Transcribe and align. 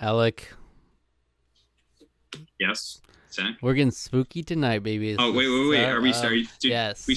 Alec, 0.00 0.52
Yes, 2.58 3.00
Zach. 3.32 3.54
we're 3.62 3.74
getting 3.74 3.90
spooky 3.90 4.42
tonight, 4.42 4.82
baby. 4.82 5.10
It's 5.10 5.22
Oh 5.22 5.32
wait, 5.32 5.48
wait, 5.48 5.68
wait. 5.70 5.84
Are 5.84 6.00
we 6.00 6.12
starting? 6.12 6.46
yes. 6.62 7.06
We 7.06 7.16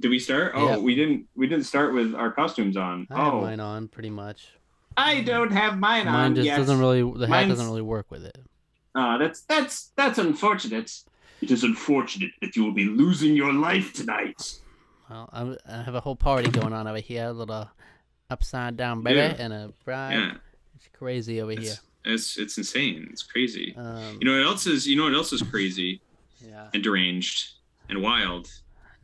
did 0.00 0.08
we 0.08 0.18
start? 0.18 0.52
Oh, 0.54 0.68
Yeah. 0.70 0.76
we 0.78 0.94
didn't. 0.94 1.26
We 1.36 1.46
didn't 1.46 1.64
start 1.64 1.94
with 1.94 2.14
our 2.14 2.30
costumes 2.32 2.76
on. 2.76 3.06
I 3.10 3.24
have 3.24 3.34
oh, 3.34 3.40
mine 3.42 3.60
on 3.60 3.88
pretty 3.88 4.10
much. 4.10 4.48
I 4.96 5.20
don't 5.22 5.52
have 5.52 5.78
mine, 5.78 6.06
Mine 6.06 6.14
on 6.14 6.34
just 6.34 6.46
yet. 6.46 6.56
doesn't 6.56 6.78
really. 6.78 7.02
The 7.02 7.26
hat 7.26 7.28
Mine's- 7.28 7.50
doesn't 7.50 7.66
really 7.66 7.82
work 7.82 8.10
with 8.10 8.24
it. 8.24 8.38
Ah, 8.94 9.18
that's 9.18 9.42
that's 9.42 9.92
that's 9.96 10.18
unfortunate. 10.18 10.92
it 11.42 11.50
is 11.50 11.64
unfortunate 11.64 12.30
that 12.40 12.56
you 12.56 12.64
will 12.64 12.72
be 12.72 12.86
losing 12.86 13.36
your 13.36 13.52
life 13.52 13.92
tonight. 13.92 14.58
Well, 15.10 15.28
I'm, 15.32 15.56
I 15.68 15.82
have 15.82 15.94
a 15.94 16.00
whole 16.00 16.16
party 16.16 16.50
going 16.50 16.72
on 16.72 16.88
over 16.88 16.98
here. 16.98 17.26
A 17.26 17.32
little 17.32 17.70
upside 18.30 18.76
down 18.76 19.02
baby 19.02 19.16
Yeah. 19.18 19.36
and 19.38 19.52
a 19.52 19.72
bride. 19.84 20.14
Yeah, 20.14 20.32
It's 20.74 20.88
crazy 20.96 21.40
over 21.40 21.52
here. 21.52 21.74
It's, 22.06 22.38
it's 22.38 22.56
insane. 22.58 23.08
It's 23.10 23.22
crazy. 23.22 23.74
Um, 23.76 24.18
You 24.20 24.26
know 24.26 24.38
what 24.38 24.46
else 24.46 24.66
is? 24.66 24.86
You 24.86 24.96
know 24.96 25.04
what 25.04 25.14
else 25.14 25.32
is 25.32 25.42
crazy 25.42 26.00
yeah, 26.40 26.68
and 26.74 26.82
deranged 26.82 27.50
and 27.88 28.02
wild? 28.02 28.48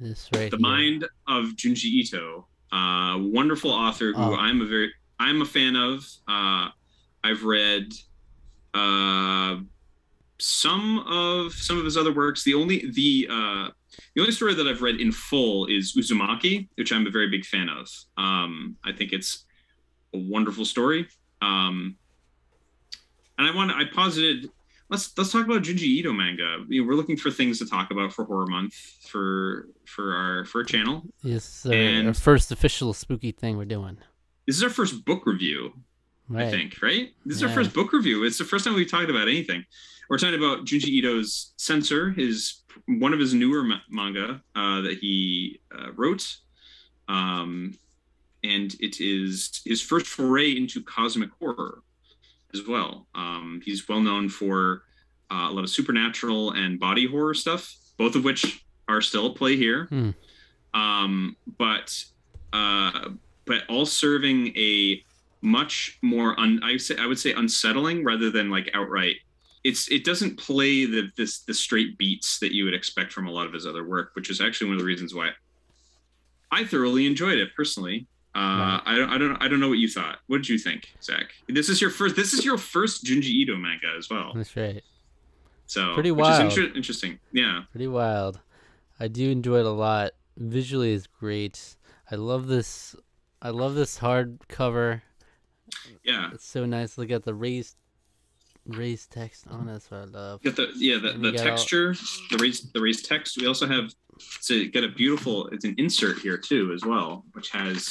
this 0.01 0.29
right 0.35 0.51
the 0.51 0.57
here. 0.57 0.61
mind 0.63 1.05
of 1.29 1.51
Junji 1.55 1.85
Ito, 1.85 2.47
uh, 2.73 3.19
wonderful 3.19 3.71
author 3.71 4.13
who 4.13 4.23
Oh. 4.23 4.35
I'm 4.37 4.61
a 4.61 4.67
very 4.67 4.91
I'm 5.21 5.43
a 5.43 5.45
fan 5.45 5.77
of. 5.77 6.05
Uh, 6.27 6.69
I've 7.23 7.45
read 7.45 7.93
uh, 8.75 9.59
some 10.39 10.99
of 11.07 11.53
some 11.53 11.79
of 11.79 11.85
his 11.85 11.97
other 11.97 12.13
works. 12.13 12.43
The 12.43 12.55
only 12.55 12.91
the 12.91 13.29
uh, 13.31 13.69
the 14.15 14.21
only 14.23 14.33
story 14.33 14.55
that 14.55 14.67
I've 14.67 14.83
read 14.83 15.01
in 15.01 15.13
full 15.13 15.67
is 15.67 15.95
Uzumaki, 15.97 16.69
which 16.77 16.93
I'm 16.93 17.07
a 17.07 17.11
very 17.11 17.29
big 17.29 17.45
fan 17.45 17.69
of. 17.69 17.89
Um, 18.19 18.77
I 18.85 18.91
think 18.93 19.13
it's 19.13 19.45
a 20.15 20.19
wonderful 20.19 20.65
story. 20.65 21.07
Um, 21.41 21.97
and 23.43 23.51
I 23.51 23.55
want 23.55 23.71
I 23.73 23.85
posited 23.85 24.51
let's 24.89 25.17
let's 25.19 25.33
talk 25.33 25.45
about 25.45 25.63
Junji 25.63 25.83
Ito 25.99 26.13
manga. 26.13 26.65
You 26.69 26.83
know, 26.83 26.89
we're 26.89 26.95
looking 26.95 27.17
for 27.17 27.31
things 27.31 27.59
to 27.59 27.67
talk 27.67 27.91
about 27.91 28.13
for 28.13 28.25
Horror 28.25 28.47
Month 28.47 28.75
for 29.09 29.69
for 29.85 30.15
our 30.15 30.45
for 30.45 30.59
our 30.61 30.65
channel. 30.65 31.03
Yes, 31.23 31.67
uh, 31.67 32.05
our 32.07 32.15
first 32.15 32.53
official 32.53 32.93
spooky 32.93 33.33
thing 33.33 33.57
we're 33.57 33.65
doing. 33.65 33.99
This 34.47 34.57
is 34.57 34.63
our 34.63 34.71
first 34.71 35.05
book 35.05 35.27
review, 35.27 35.73
Right. 36.29 36.47
I 36.47 36.51
think, 36.51 36.81
right? 36.83 37.11
This 37.25 37.37
is 37.37 37.43
our 37.43 37.49
first 37.49 37.73
book 37.73 37.93
review. 37.93 38.25
It's 38.25 38.39
the 38.39 38.45
first 38.45 38.65
time 38.65 38.75
we've 38.75 38.91
talked 38.91 39.11
about 39.11 39.29
anything. 39.29 39.65
We're 40.09 40.19
talking 40.19 40.35
about 40.39 40.65
Junji 40.67 40.89
Ito's 40.99 41.53
Sensor, 41.57 42.11
his 42.11 42.63
one 42.87 43.13
of 43.13 43.21
his 43.21 43.35
newer 43.35 43.63
ma- 43.63 43.81
manga 43.91 44.43
uh, 44.55 44.81
that 44.83 44.99
he 45.01 45.61
uh, 45.77 45.93
wrote, 45.93 46.37
um, 47.09 47.77
and 48.45 48.75
it 48.81 49.01
is 49.01 49.63
his 49.65 49.81
first 49.81 50.07
foray 50.07 50.57
into 50.57 50.83
cosmic 50.83 51.31
horror 51.41 51.83
as 52.55 52.67
well. 52.67 53.07
Um, 53.15 53.61
he's 53.65 53.89
well 53.89 54.01
known 54.01 54.29
for 54.29 54.83
uh, 55.31 55.49
a 55.49 55.53
lot 55.53 55.65
of 55.65 55.71
supernatural 55.71 56.53
and 56.53 56.79
body 56.79 57.07
horror 57.07 57.35
stuff, 57.35 57.75
both 57.97 58.15
of 58.15 58.25
which 58.25 58.65
are 58.89 59.01
still 59.01 59.31
at 59.31 59.37
play 59.37 59.57
here. 59.57 59.87
Hmm. 59.87 60.11
Um, 60.75 61.37
but 61.59 62.05
uh, 62.53 63.11
but 63.47 63.63
all 63.69 63.87
serving 63.87 64.49
a 64.57 65.03
much 65.41 65.99
more 66.03 66.39
un, 66.39 66.61
I 66.63 66.77
say 66.77 66.97
I 66.99 67.07
would 67.07 67.19
say 67.19 67.33
unsettling 67.33 68.05
rather 68.05 68.31
than 68.31 68.51
like 68.51 68.71
outright. 68.75 69.17
It's 69.65 69.91
it 69.91 70.05
doesn't 70.05 70.39
play 70.39 70.87
the 70.87 71.11
this 71.17 71.41
the 71.41 71.55
straight 71.55 71.97
beats 71.99 72.39
that 72.41 72.53
you 72.53 72.65
would 72.65 72.75
expect 72.75 73.13
from 73.13 73.27
a 73.27 73.31
lot 73.31 73.47
of 73.47 73.53
his 73.53 73.67
other 73.67 73.85
work, 73.85 74.11
which 74.15 74.31
is 74.31 74.41
actually 74.41 74.69
one 74.69 74.77
of 74.77 74.81
the 74.81 74.87
reasons 74.87 75.15
why 75.15 75.31
I 76.51 76.65
thoroughly 76.65 77.07
enjoyed 77.07 77.39
it 77.39 77.55
personally. 77.57 78.07
Uh, 78.35 78.81
I 78.85 78.95
don't 78.97 79.11
I 79.11 79.19
don't 79.19 79.37
I 79.43 79.49
don't 79.49 79.61
know 79.61 79.69
what 79.69 79.79
you 79.79 79.89
thought. 79.89 80.19
What 80.27 80.39
did 80.39 80.49
you 80.49 80.59
think, 80.59 80.95
Zach? 81.03 81.33
This 81.49 81.69
is 81.69 81.81
your 81.83 81.91
first 81.91 82.17
this 82.17 82.33
is 82.33 82.45
your 82.45 82.57
first 82.57 83.05
Junji 83.05 83.25
Ito 83.27 83.57
manga 83.57 83.93
as 83.99 84.09
well. 84.09 84.33
That's 84.35 84.57
right. 84.57 84.83
So 85.67 85.93
Pretty 85.95 86.11
which 86.11 86.23
wild. 86.23 86.51
is 86.53 86.57
inter- 86.59 86.75
interesting. 86.75 87.19
Yeah. 87.33 87.63
Pretty 87.71 87.89
wild. 87.89 88.41
I 88.99 89.09
do 89.09 89.31
enjoy 89.31 89.59
it 89.61 89.67
a 89.67 89.71
lot. 89.71 90.13
Visually 90.39 90.93
is 90.93 91.07
great. 91.07 91.77
I 92.11 92.15
love 92.17 92.47
this. 92.47 92.97
I 93.43 93.51
love 93.51 93.75
this 93.75 93.99
hardcover. 93.99 95.03
Yeah. 96.03 96.31
It's 96.33 96.47
so 96.47 96.65
nice. 96.65 96.97
Look 96.99 97.11
at 97.11 97.25
the 97.25 97.35
raised, 97.35 97.77
raised 98.67 99.11
text 99.11 99.47
on 99.49 99.69
it. 99.69 99.73
That's 99.73 99.91
what 99.91 100.01
I 100.01 100.05
love. 100.05 100.43
Get 100.43 100.57
the 100.57 100.71
yeah 100.77 100.99
the, 100.99 101.13
the 101.19 101.33
got 101.33 101.41
all- 101.41 101.45
texture, 101.47 101.95
the 102.31 102.39
raised 102.39 102.73
the 102.73 102.81
raised 102.81 103.05
text. 103.07 103.37
We 103.39 103.47
also 103.47 103.67
have 103.67 103.95
to 104.47 104.69
get 104.69 104.85
a 104.85 104.89
beautiful. 104.89 105.49
It's 105.49 105.65
an 105.65 105.75
insert 105.79 106.19
here 106.19 106.37
too 106.39 106.73
as 106.75 106.85
well, 106.85 107.25
which 107.33 107.51
has 107.51 107.89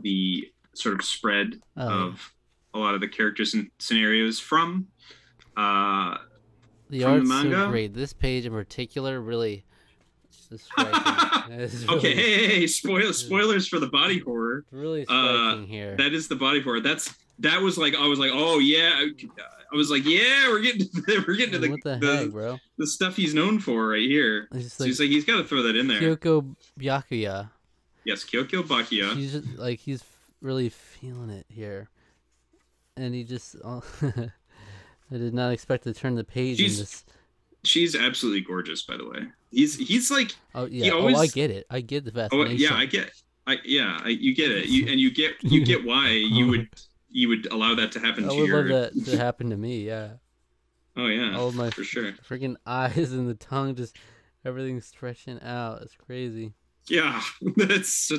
the 0.00 0.48
sort 0.74 0.94
of 0.94 1.04
spread 1.04 1.60
Oh, 1.76 1.88
of 1.88 2.32
a 2.74 2.78
lot 2.78 2.94
of 2.94 3.00
the 3.00 3.08
characters 3.08 3.54
and 3.54 3.70
scenarios 3.78 4.40
from. 4.40 4.86
Uh, 5.56 6.16
the 6.90 7.00
from 7.02 7.18
the 7.20 7.24
manga? 7.28 7.56
so 7.64 7.70
great. 7.70 7.94
This 7.94 8.12
page 8.12 8.46
in 8.46 8.52
particular 8.52 9.20
really 9.20 9.64
striking. 10.56 11.02
It's 11.50 11.86
okay, 11.88 12.14
hey, 12.14 12.34
hey, 12.34 12.46
hey, 12.60 12.66
spoil, 12.68 13.12
spoilers 13.12 13.66
for 13.66 13.80
the 13.80 13.88
body 13.88 14.20
horror. 14.20 14.64
really 14.70 15.04
Uh, 15.08 15.58
here. 15.62 15.96
That 15.96 16.12
is 16.14 16.28
the 16.28 16.36
body 16.36 16.60
horror. 16.62 16.80
That's 16.80 17.12
that 17.40 17.60
was 17.60 17.76
like 17.76 17.94
I 17.96 18.06
was 18.06 18.18
like, 18.20 18.30
oh 18.32 18.58
yeah. 18.60 19.06
I, 19.72 19.76
was 19.76 19.90
like, 19.90 20.04
yeah, 20.04 20.48
we're 20.48 20.60
getting 20.60 20.88
to, 20.88 21.24
we're 21.26 21.34
getting 21.34 21.52
to 21.52 21.58
the, 21.58 21.68
the, 21.82 21.98
the, 21.98 22.16
heck, 22.16 22.30
bro? 22.30 22.58
the 22.78 22.86
stuff 22.86 23.16
he's 23.16 23.34
known 23.34 23.58
for 23.58 23.88
right 23.88 24.08
here. 24.08 24.48
It's 24.52 24.74
So 24.74 24.84
like, 24.84 24.88
he's 24.88 25.00
like 25.00 25.08
he's 25.08 25.24
got 25.24 25.38
to 25.38 25.44
throw 25.44 25.62
that 25.62 25.76
in 25.76 25.88
there. 25.88 26.00
Kyoko 26.16 26.54
Byakuya. 26.78 27.50
Yes, 28.04 28.24
Kyoko 28.24 28.62
Byakuya. 28.62 29.16
He's 29.16 29.32
just, 29.32 29.58
like 29.58 29.80
he's 29.80 30.02
really 30.40 30.68
feeling 30.68 31.30
it 31.30 31.46
here, 31.48 31.88
and 32.96 33.14
he 33.14 33.24
just. 33.24 33.56
Oh, 33.64 33.82
I 34.02 35.18
did 35.18 35.34
not 35.34 35.52
expect 35.52 35.84
to 35.84 35.92
turn 35.92 36.14
the 36.14 36.24
page 36.24 36.58
She's- 36.58 36.78
just. 36.78 37.08
She's 37.64 37.94
absolutely 37.94 38.40
gorgeous, 38.40 38.82
by 38.82 38.96
the 38.96 39.08
way. 39.08 39.20
He's 39.52 39.76
he's 39.76 40.10
like 40.10 40.34
Oh 40.52 40.64
yeah. 40.64 40.90
Oh, 40.92 41.06
I 41.14 41.28
get 41.28 41.50
it. 41.50 41.64
I 41.70 41.80
get 41.80 42.04
the 42.04 42.10
oh 42.10 42.14
fascination. 42.14 42.58
yeah, 42.58 42.74
I 42.74 42.86
get 42.86 43.12
I 43.46 43.58
yeah, 43.64 44.00
I, 44.02 44.08
you 44.08 44.34
get 44.34 44.50
it. 44.50 44.66
You 44.66 44.90
and 44.90 44.98
you 44.98 45.12
get 45.12 45.34
you 45.42 45.64
get 45.64 45.84
why 45.84 46.08
you 46.10 46.48
would 46.48 46.68
oh. 46.72 46.76
You 47.12 47.28
would 47.28 47.46
allow 47.52 47.74
that 47.74 47.92
to 47.92 48.00
happen 48.00 48.24
I 48.24 48.28
to 48.28 48.34
would 48.36 48.46
your 48.46 48.68
love 48.68 48.92
that 48.94 49.04
to 49.06 49.16
happen 49.24 49.50
to 49.50 49.56
me. 49.56 49.86
Yeah. 49.86 50.14
Oh 50.96 51.06
yeah. 51.06 51.36
All 51.36 51.48
of 51.48 51.54
my 51.54 51.70
for 51.70 51.84
sure. 51.84 52.12
freaking 52.28 52.56
eyes 52.66 53.12
and 53.12 53.28
the 53.28 53.34
tongue 53.34 53.74
just 53.74 53.96
everything's 54.44 54.86
stretching 54.86 55.40
out. 55.42 55.82
It's 55.82 55.94
crazy. 55.94 56.52
Yeah, 56.88 57.22
that's 57.56 57.92
so, 57.92 58.18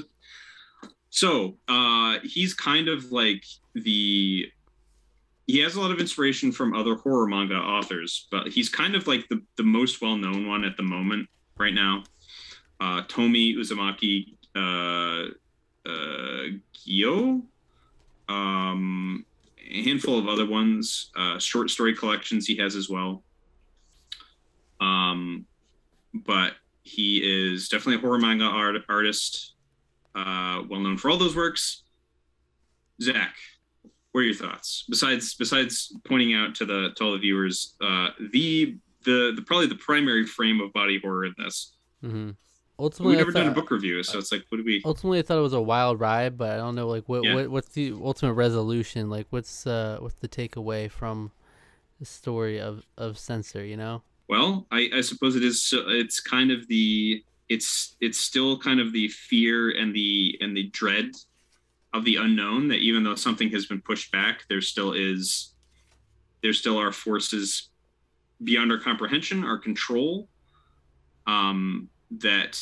so. 1.10 1.58
Uh, 1.68 2.20
he's 2.24 2.54
kind 2.54 2.88
of 2.88 3.12
like 3.12 3.44
the. 3.74 4.46
He 5.46 5.60
has 5.60 5.76
a 5.76 5.82
lot 5.82 5.92
of 5.92 6.00
inspiration 6.00 6.54
from 6.54 6.74
other 6.74 6.96
horror 6.96 7.28
manga 7.28 7.56
authors, 7.56 8.28
but 8.32 8.48
he's 8.48 8.70
kind 8.70 8.96
of 8.96 9.08
like 9.08 9.28
the 9.28 9.42
the 9.58 9.64
most 9.64 10.02
well 10.02 10.16
known 10.16 10.48
one 10.48 10.64
at 10.64 10.78
the 10.78 10.84
moment 10.84 11.28
right 11.58 11.74
now. 11.74 12.04
Uh, 12.80 13.02
Tomie 13.04 13.56
Uzumaki 13.56 14.38
uh, 14.56 15.30
uh, 15.86 16.48
Gyo, 16.74 17.42
um, 18.34 19.26
a 19.70 19.84
handful 19.84 20.18
of 20.20 20.28
other 20.28 20.46
ones, 20.46 21.12
uh, 21.16 21.40
short 21.40 21.70
story 21.70 21.96
collections 21.96 22.46
he 22.46 22.58
has 22.58 22.76
as 22.76 22.90
well. 22.90 23.24
Um, 24.80 25.46
but 26.14 26.54
he 26.84 27.18
is 27.24 27.70
definitely 27.70 27.96
a 27.96 28.00
horror 28.00 28.20
manga 28.20 28.46
art, 28.46 28.76
artist, 28.90 29.54
uh, 30.16 30.62
well 30.70 30.82
known 30.82 30.98
for 30.98 31.10
all 31.10 31.18
those 31.18 31.36
works. 31.36 31.84
Zach, 33.02 33.36
what 34.12 34.22
are 34.22 34.24
your 34.24 34.36
thoughts? 34.36 34.86
Besides, 34.90 35.34
besides 35.36 35.96
pointing 36.06 36.34
out 36.34 36.56
to 36.56 36.66
the 36.66 36.92
to 36.96 37.04
all 37.04 37.14
the 37.14 37.20
viewers, 37.20 37.76
uh, 37.82 38.10
the, 38.32 38.78
the 39.06 39.34
the 39.36 39.42
probably 39.46 39.68
the 39.68 39.76
primary 39.76 40.26
frame 40.26 40.62
of 40.62 40.72
body 40.74 41.00
horror 41.02 41.26
in 41.26 41.34
this. 41.38 41.74
Hmm 42.80 43.06
We've 43.06 43.18
never 43.18 43.30
I 43.30 43.34
done 43.34 43.48
a 43.50 43.54
book 43.54 43.70
review, 43.72 44.02
so 44.04 44.18
it's 44.18 44.32
like, 44.32 44.46
what 44.50 44.58
do 44.58 44.64
we? 44.64 44.82
ultimately 44.84 45.20
I 45.20 45.22
thought 45.22 45.38
it 45.38 45.42
was 45.42 45.54
a 45.54 45.62
wild 45.62 46.00
ride, 46.00 46.38
but 46.38 46.52
I 46.52 46.58
don't 46.58 46.76
know 46.76 46.88
like 46.88 47.08
what, 47.08 47.24
Yeah. 47.24 47.36
what 47.36 47.50
what's 47.50 47.70
the 47.70 47.92
ultimate 47.94 48.34
resolution? 48.34 49.10
Like 49.10 49.28
what's 49.30 49.68
uh 49.68 49.98
what's 50.00 50.16
the 50.16 50.28
takeaway 50.28 50.90
from 50.90 51.32
the 52.00 52.06
story 52.06 52.60
of 52.60 52.86
of 52.98 53.18
Sensor? 53.20 53.64
You 53.64 53.78
know? 53.78 54.02
Well, 54.28 54.66
I, 54.72 54.90
I 54.96 55.02
suppose 55.02 55.36
it 55.36 55.44
is. 55.44 55.62
so- 55.62 55.88
It's 55.90 56.20
kind 56.20 56.52
of 56.52 56.68
the. 56.68 57.24
It's 57.50 57.96
it's 58.02 58.18
still 58.18 58.58
kind 58.58 58.80
of 58.80 58.92
the 58.94 59.08
fear 59.10 59.70
and 59.70 59.94
the 59.94 60.38
and 60.42 60.56
the 60.58 60.64
dread 60.70 61.12
of 61.94 62.04
the 62.06 62.16
unknown. 62.16 62.70
That 62.70 62.80
even 62.80 63.04
though 63.04 63.16
something 63.16 63.50
has 63.52 63.66
been 63.68 63.82
pushed 63.82 64.12
back, 64.12 64.46
there 64.50 64.62
still 64.62 64.94
is. 64.94 65.54
There 66.42 66.54
still 66.54 66.78
are 66.80 66.92
forces 66.92 67.70
beyond 68.44 68.72
our 68.72 68.80
comprehension, 68.80 69.44
our 69.44 69.58
control. 69.60 70.28
Um, 71.28 71.90
that 72.20 72.60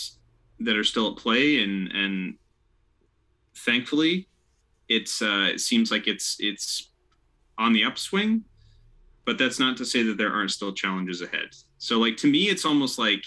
that 0.59 0.75
are 0.75 0.83
still 0.83 1.12
at 1.12 1.18
play, 1.18 1.63
and 1.63 1.92
and 1.92 2.36
thankfully, 3.56 4.27
it's 4.89 5.21
uh, 5.21 5.50
it 5.53 5.59
seems 5.59 5.92
like 5.92 6.07
it's 6.07 6.38
it's 6.39 6.92
on 7.57 7.74
the 7.74 7.83
upswing 7.83 8.44
but 9.25 9.38
that's 9.38 9.59
not 9.59 9.77
to 9.77 9.86
say 9.86 10.03
that 10.03 10.18
there 10.18 10.33
aren't 10.33 10.51
still 10.51 10.74
challenges 10.74 11.21
ahead. 11.21 11.50
So 11.77 12.00
like 12.00 12.18
to 12.18 12.27
me, 12.30 12.50
it's 12.50 12.65
almost 12.65 12.98
like 12.98 13.24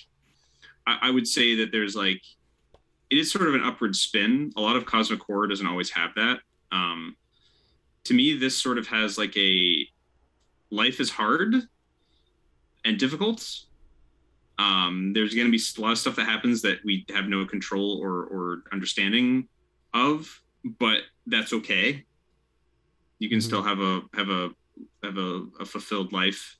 I, 0.87 0.99
I 1.03 1.11
would 1.11 1.27
say 1.27 1.55
that 1.57 1.73
there's 1.73 1.97
like 1.97 2.21
it 3.11 3.19
is 3.19 3.31
sort 3.31 3.49
of 3.49 3.55
an 3.55 3.63
upward 3.63 3.95
spin. 3.95 4.53
A 4.57 4.61
lot 4.61 4.77
of 4.77 4.87
cosmic 4.87 5.23
horror 5.23 5.47
doesn't 5.47 5.67
always 5.67 5.91
have 5.91 6.11
that. 6.17 6.41
Um, 6.73 7.17
to 8.05 8.15
me, 8.15 8.37
this 8.37 8.57
sort 8.57 8.79
of 8.79 8.87
has 8.89 9.17
like 9.19 9.37
a 9.37 9.87
life 10.71 11.01
is 11.01 11.11
hard 11.11 11.55
and 12.85 12.99
difficult. 12.99 13.49
Um, 14.59 15.13
there's 15.13 15.35
going 15.35 15.47
to 15.47 15.51
be 15.51 15.63
a 15.79 15.81
lot 15.81 15.93
of 15.93 15.99
stuff 15.99 16.17
that 16.17 16.27
happens 16.27 16.63
that 16.63 16.79
we 16.85 17.05
have 17.13 17.27
no 17.29 17.45
control 17.45 17.99
or 18.03 18.25
or 18.27 18.63
understanding 18.73 19.49
of, 19.93 20.29
but 20.79 21.01
that's 21.27 21.53
okay. 21.53 22.05
You 23.19 23.29
can 23.29 23.39
Mhm. 23.39 23.43
still 23.43 23.63
have 23.63 23.81
a 23.81 24.03
have 24.15 24.29
a 24.29 24.51
have 25.03 25.19
a, 25.19 25.47
a 25.61 25.65
fulfilled 25.65 26.13
life. 26.13 26.57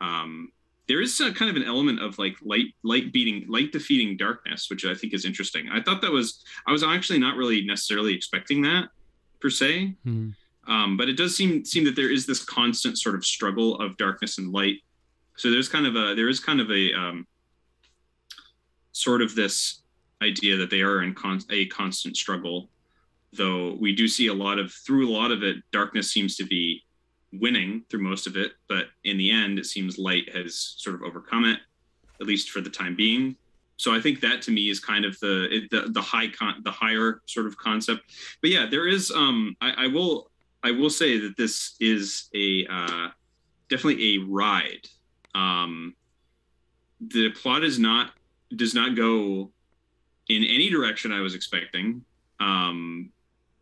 Um, 0.00 0.52
there 0.88 1.00
is 1.00 1.18
a 1.20 1.32
kind 1.32 1.50
of 1.50 1.56
an 1.56 1.62
element 1.64 2.00
of 2.00 2.18
like 2.18 2.36
light 2.42 2.74
light 2.82 3.12
beating 3.12 3.46
light 3.48 3.72
defeating 3.72 4.16
darkness, 4.16 4.68
which 4.68 4.84
I 4.84 4.94
think 4.94 5.14
is 5.14 5.24
interesting. 5.24 5.68
I 5.70 5.80
thought 5.82 6.02
that 6.02 6.10
was 6.10 6.44
I 6.66 6.72
was 6.72 6.82
actually 6.82 7.18
not 7.18 7.36
really 7.36 7.64
necessarily 7.64 8.14
expecting 8.14 8.62
that 8.62 8.90
per 9.40 9.50
se 9.50 9.96
Mhm. 10.06 10.34
um, 10.68 10.96
but 10.96 11.08
it 11.08 11.16
does 11.16 11.34
seem 11.36 11.64
seem 11.64 11.84
that 11.84 11.96
there 11.96 12.10
is 12.10 12.26
this 12.26 12.44
constant 12.44 12.98
sort 12.98 13.14
of 13.16 13.24
struggle 13.24 13.76
of 13.80 13.96
darkness 13.96 14.38
and 14.38 14.52
light 14.52 14.82
so 15.36 15.50
there's 15.50 15.68
kind 15.68 15.86
of 15.86 15.96
a 15.96 16.14
there 16.14 16.28
is 16.28 16.40
kind 16.40 16.60
of 16.60 16.70
a 16.70 16.92
um, 16.92 17.26
sort 18.92 19.22
of 19.22 19.34
this 19.34 19.82
idea 20.22 20.56
that 20.56 20.70
they 20.70 20.82
are 20.82 21.02
in 21.02 21.14
con- 21.14 21.42
a 21.50 21.66
constant 21.66 22.16
struggle 22.16 22.68
though 23.32 23.76
we 23.80 23.94
do 23.94 24.06
see 24.06 24.28
a 24.28 24.34
lot 24.34 24.58
of 24.58 24.72
through 24.72 25.08
a 25.08 25.12
lot 25.12 25.30
of 25.30 25.42
it 25.42 25.56
darkness 25.72 26.12
seems 26.12 26.36
to 26.36 26.44
be 26.44 26.82
winning 27.32 27.82
through 27.88 28.02
most 28.02 28.26
of 28.26 28.36
it 28.36 28.52
but 28.68 28.86
in 29.04 29.16
the 29.16 29.30
end 29.30 29.58
it 29.58 29.66
seems 29.66 29.98
light 29.98 30.28
has 30.34 30.74
sort 30.78 30.94
of 30.94 31.02
overcome 31.02 31.44
it 31.44 31.58
at 32.20 32.26
least 32.26 32.50
for 32.50 32.60
the 32.60 32.70
time 32.70 32.94
being 32.94 33.34
so 33.78 33.92
i 33.92 34.00
think 34.00 34.20
that 34.20 34.42
to 34.42 34.50
me 34.50 34.68
is 34.68 34.78
kind 34.78 35.04
of 35.04 35.18
the 35.20 35.66
the, 35.70 35.88
the 35.88 36.00
high 36.00 36.28
con 36.28 36.60
the 36.62 36.70
higher 36.70 37.22
sort 37.26 37.46
of 37.46 37.56
concept 37.56 38.02
but 38.42 38.50
yeah 38.50 38.66
there 38.70 38.86
is 38.86 39.10
um 39.10 39.56
i, 39.62 39.84
I 39.84 39.86
will 39.86 40.30
I 40.62 40.70
will 40.70 40.90
say 40.90 41.18
that 41.18 41.36
this 41.36 41.74
is 41.80 42.28
a 42.34 42.66
uh, 42.70 43.08
definitely 43.68 44.16
a 44.16 44.18
ride. 44.28 44.86
Um, 45.34 45.94
the 47.00 47.30
plot 47.30 47.64
is 47.64 47.78
not 47.78 48.12
does 48.54 48.74
not 48.74 48.94
go 48.94 49.50
in 50.28 50.44
any 50.44 50.68
direction 50.70 51.10
I 51.12 51.20
was 51.20 51.34
expecting. 51.34 52.04
Um, 52.38 53.10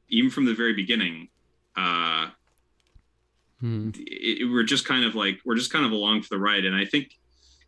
even 0.08 0.31
from 0.31 0.44
the 0.46 0.55
very 0.55 0.72
beginning, 0.75 1.28
uh, 1.76 2.31
Mhm. 3.62 3.94
it, 4.00 4.40
it- 4.40 4.44
we're 4.50 4.62
just 4.64 4.84
kind 4.84 5.05
of 5.05 5.14
like 5.14 5.40
we're 5.44 5.56
just 5.56 5.70
kind 5.72 5.84
of 5.84 5.93
along 5.93 6.22
for 6.22 6.31
the 6.31 6.38
ride. 6.38 6.64
And 6.64 6.75
I 6.75 6.84
think 6.84 7.19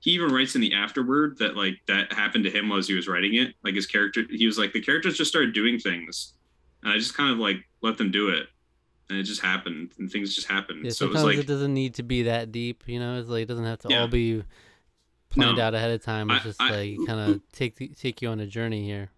he 0.00 0.10
even 0.12 0.32
writes 0.32 0.54
in 0.56 0.60
the 0.60 0.72
afterword 0.74 1.38
that 1.38 1.56
like 1.56 1.80
that 1.86 2.12
happened 2.12 2.44
to 2.44 2.50
him 2.50 2.72
as 2.72 2.88
he 2.88 2.94
was 2.94 3.06
writing 3.06 3.34
it. 3.34 3.54
Like 3.62 3.74
his 3.74 3.86
character, 3.86 4.24
he 4.28 4.46
was 4.46 4.58
like 4.58 4.72
the 4.72 4.80
characters 4.80 5.16
just 5.16 5.30
started 5.30 5.52
doing 5.54 5.78
things, 5.78 6.32
and 6.82 6.92
I 6.92 6.98
just 6.98 7.14
kind 7.14 7.30
of 7.30 7.38
like 7.38 7.68
let 7.82 7.98
them 7.98 8.10
do 8.10 8.28
it, 8.30 8.48
and 9.12 9.20
it 9.20 9.24
just 9.24 9.42
happened, 9.42 9.92
and 9.98 10.10
things 10.10 10.34
just 10.34 10.48
happened. 10.48 10.84
Yeah, 10.84 10.90
so 10.90 11.04
it 11.06 11.08
sometimes 11.08 11.24
was 11.24 11.36
like 11.36 11.44
it 11.44 11.46
doesn't 11.48 11.74
need 11.74 11.94
to 11.94 12.02
be 12.02 12.22
that 12.24 12.50
deep, 12.50 12.84
you 12.86 12.98
know. 12.98 13.18
It's 13.20 13.28
like 13.28 13.42
it 13.42 13.48
doesn't 13.48 13.64
have 13.64 13.78
to 13.80 13.88
Yeah. 13.90 14.00
all 14.00 14.08
be 14.08 14.42
planned 15.30 15.58
No. 15.58 15.62
out 15.64 15.74
ahead 15.74 15.90
of 15.90 16.02
time. 16.02 16.30
It's 16.30 16.40
I- 16.40 16.44
just 16.48 16.60
I- 16.62 16.70
like 16.70 16.98
kind 17.06 17.20
of 17.32 17.40
take 17.52 17.76
the, 17.76 17.88
take 17.88 18.22
you 18.22 18.28
on 18.28 18.40
a 18.40 18.46
journey 18.46 18.84
here. 18.84 19.10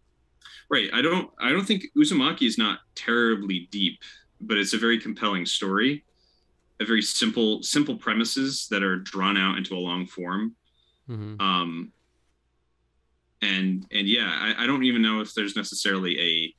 Right. 0.69 0.91
I 0.93 1.01
don't 1.03 1.31
I 1.39 1.51
don't 1.51 1.65
think 1.65 1.85
Uzumaki 1.97 2.43
is 2.47 2.59
not 2.59 2.81
terribly 2.95 3.69
deep, 3.71 4.01
but 4.41 4.57
it's 4.59 4.73
a 4.75 4.79
very 4.79 4.99
compelling 4.99 5.47
story. 5.47 6.05
A 6.81 6.85
very 6.85 7.03
simple 7.03 7.63
simple 7.63 7.97
premises 7.97 8.67
that 8.71 8.83
are 8.83 8.97
drawn 8.99 9.37
out 9.37 9.57
into 9.59 9.75
a 9.77 9.79
long 9.79 10.07
form. 10.07 10.57
hmm 11.07 11.37
Um 11.41 11.93
and 13.43 13.87
and 13.91 14.09
yeah, 14.09 14.29
I, 14.57 14.65
I 14.65 14.67
don't 14.67 14.85
even 14.85 15.03
know 15.03 15.21
if 15.21 15.35
there's 15.35 15.55
necessarily 15.57 16.19
a 16.19 16.54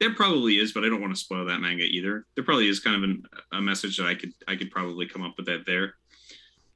there 0.00 0.14
probably 0.14 0.54
is, 0.54 0.72
but 0.72 0.84
I 0.84 0.88
don't 0.88 1.00
want 1.00 1.14
to 1.14 1.20
spoil 1.20 1.44
that 1.46 1.60
manga 1.60 1.82
either. 1.82 2.26
There 2.34 2.44
probably 2.44 2.68
is 2.68 2.80
kind 2.80 2.96
of 2.96 3.02
an, 3.02 3.22
a 3.52 3.60
message 3.60 3.96
that 3.96 4.06
I 4.06 4.14
could 4.14 4.32
I 4.46 4.56
could 4.56 4.70
probably 4.70 5.06
come 5.06 5.22
up 5.22 5.34
with 5.36 5.46
that 5.46 5.66
there. 5.66 5.94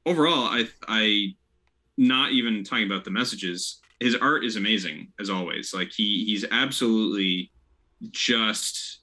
Overall, 0.05 0.45
I 0.45 0.67
I 0.87 1.35
not 1.97 2.31
even 2.31 2.63
talking 2.63 2.85
about 2.85 3.05
the 3.05 3.11
messages. 3.11 3.79
His 3.99 4.15
art 4.15 4.43
is 4.43 4.57
amazing 4.57 5.13
as 5.19 5.29
always. 5.29 5.73
Like 5.73 5.91
he 5.91 6.25
he's 6.25 6.45
absolutely 6.51 7.51
just 8.11 8.99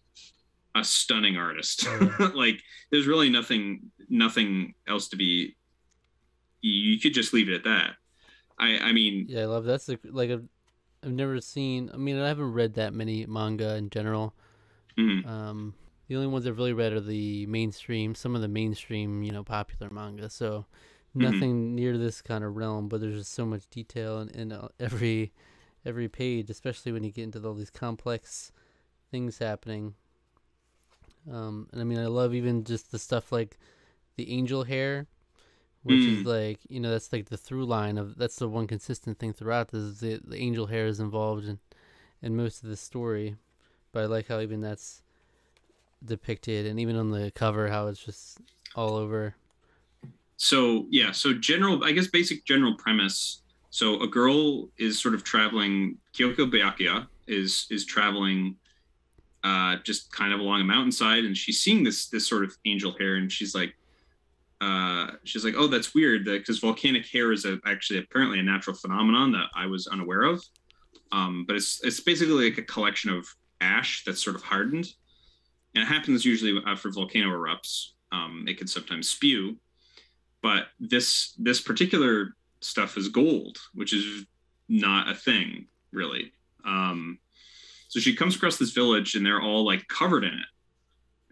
a 0.75 0.85
stunning 0.85 1.39
artist. 1.39 1.87
Oh, 1.87 2.33
like 2.35 2.61
there's 2.91 3.07
really 3.07 3.31
nothing 3.31 3.91
nothing 4.09 4.75
else 4.87 5.09
to 5.09 5.17
be. 5.17 5.57
You, 6.61 6.93
you 6.93 7.01
could 7.01 7.15
just 7.15 7.33
leave 7.33 7.49
it 7.49 7.55
at 7.55 7.65
that. 7.65 7.93
I 8.59 8.79
I 8.79 8.93
mean 8.93 9.25
Yeah, 9.29 9.43
I 9.43 9.47
love 9.47 9.65
that's 9.65 9.87
the, 9.87 9.99
like 10.05 10.31
I've, 10.31 10.45
I've 11.03 11.13
never 11.13 11.41
seen. 11.41 11.91
I 11.93 11.97
mean, 11.97 12.19
I 12.19 12.29
haven't 12.29 12.53
read 12.53 12.75
that 12.75 12.93
many 12.93 13.25
manga 13.27 13.77
in 13.77 13.91
general. 13.91 14.35
mhm. 14.99 15.25
Um, 15.27 15.75
the 16.09 16.17
only 16.17 16.27
ones 16.29 16.47
I've 16.47 16.59
really 16.59 16.73
read 16.73 16.93
are 16.93 17.01
the 17.01 17.47
mainstream, 17.47 18.15
some 18.15 18.35
of 18.35 18.43
the 18.43 18.49
mainstream, 18.49 19.23
you 19.23 19.33
know, 19.33 19.45
popular 19.45 19.91
manga. 19.91 20.29
So 20.29 20.67
Mhm. 21.15 21.21
nothing 21.23 21.75
near 21.75 21.97
this 21.97 22.21
kind 22.23 22.45
of 22.45 22.57
realm, 22.57 22.89
but 22.89 23.01
there's 23.01 23.19
just 23.19 23.33
so 23.33 23.47
much 23.47 23.69
detail 23.71 24.21
in, 24.21 24.29
in 24.31 24.53
uh, 24.53 24.69
every 24.81 25.33
every 25.85 26.09
page, 26.09 26.51
especially 26.51 26.93
when 26.93 27.03
you 27.05 27.11
get 27.11 27.25
into 27.25 27.47
all 27.47 27.55
these 27.55 27.71
complex 27.71 28.53
things 29.11 29.39
happening. 29.39 29.95
Um, 31.31 31.69
and 31.73 31.81
I 31.81 31.85
mean, 31.85 31.99
I 31.99 32.07
love 32.07 32.35
even 32.35 32.65
just 32.65 32.91
the 32.91 32.99
stuff 32.99 33.33
like 33.33 33.59
the 34.17 34.31
angel 34.31 34.65
hair, 34.65 35.07
which 35.83 36.01
is 36.01 36.19
Mm. 36.25 36.27
like 36.27 36.59
you 36.69 36.79
know 36.81 36.91
that's 36.91 37.13
like 37.13 37.29
the 37.31 37.37
through 37.37 37.65
line 37.65 37.97
of 37.99 38.17
that's 38.17 38.37
the 38.37 38.49
one 38.49 38.67
consistent 38.67 39.19
thing 39.19 39.33
throughout 39.33 39.69
this 39.69 39.83
is 39.83 40.01
the, 40.01 40.21
the 40.25 40.37
angel 40.37 40.67
hair 40.67 40.87
is 40.87 41.01
involved 41.01 41.47
in 41.47 41.59
in 42.23 42.37
most 42.37 42.63
of 42.63 42.69
the 42.69 42.77
story, 42.77 43.37
but 43.93 44.03
I 44.03 44.07
like 44.07 44.29
how 44.29 44.41
even 44.41 44.61
that's 44.61 45.03
depicted 46.05 46.67
and 46.67 46.79
even 46.81 46.97
on 46.97 47.11
the 47.11 47.31
cover 47.35 47.69
how 47.69 47.87
it's 47.89 48.05
just 48.05 48.39
all 48.75 48.95
over. 48.95 49.35
so 50.37 50.87
yeah 50.91 51.13
so 51.13 51.35
general 51.35 51.85
i 51.85 51.93
guess 51.93 52.07
basic 52.07 52.45
general 52.47 52.75
premise 52.77 53.43
so 53.71 54.01
a 54.01 54.07
girl 54.09 54.69
is 54.79 54.99
sort 54.99 55.15
of 55.15 55.23
traveling 55.23 55.97
kyoko 56.15 56.51
byakuya 56.51 57.07
is 57.27 57.67
is 57.71 57.85
traveling 57.85 58.57
uh 59.45 59.77
just 59.85 60.11
kind 60.13 60.33
of 60.33 60.41
along 60.41 60.61
a 60.63 60.65
mountainside 60.65 61.25
and 61.27 61.37
she's 61.37 61.61
seeing 61.61 61.85
this 61.85 62.07
this 62.09 62.27
sort 62.27 62.45
of 62.45 62.57
angel 62.65 62.93
hair 62.99 63.17
and 63.17 63.31
she's 63.31 63.55
like 63.55 63.75
uh 64.61 65.13
she's 65.25 65.45
like 65.45 65.55
oh 65.57 65.67
that's 65.67 65.95
weird 65.95 66.25
because 66.25 66.59
volcanic 66.59 67.07
hair 67.07 67.33
is 67.33 67.45
a, 67.45 67.59
actually 67.65 67.99
apparently 67.99 68.39
a 68.39 68.43
natural 68.43 68.77
phenomenon 68.77 69.33
that 69.33 69.47
i 69.55 69.67
was 69.67 69.87
unaware 69.87 70.23
of. 70.23 70.43
Um 71.13 71.45
but 71.47 71.57
it's 71.57 71.81
it's 71.83 72.01
basically 72.01 72.51
like 72.51 72.59
a 72.59 72.63
collection 72.63 73.11
of 73.11 73.27
ash 73.61 74.05
that's 74.05 74.23
sort 74.23 74.37
of 74.37 74.43
hardened. 74.43 74.87
And 75.75 75.83
it 75.83 75.87
happens 75.87 76.25
usually 76.25 76.61
after 76.67 76.91
volcano 76.91 77.29
erupts. 77.29 77.91
Um 78.13 78.45
it 78.49 78.59
can 78.59 78.67
sometimes 78.67 79.09
spew. 79.09 79.57
But 80.43 80.67
this 80.79 81.35
this 81.39 81.61
particular 81.61 82.35
stuff 82.61 82.99
is 82.99 83.09
gold 83.09 83.57
which 83.73 83.95
is 83.95 84.27
not 84.69 85.09
a 85.09 85.15
thing 85.15 85.67
really. 85.93 86.33
Um 86.65 87.19
so 87.89 87.99
she 87.99 88.15
comes 88.15 88.37
across 88.37 88.57
this 88.57 88.71
village 88.71 89.15
and 89.15 89.25
they're 89.25 89.43
all 89.43 89.65
like 89.65 89.89
covered 89.89 90.25
in 90.25 90.35
it 90.35 90.47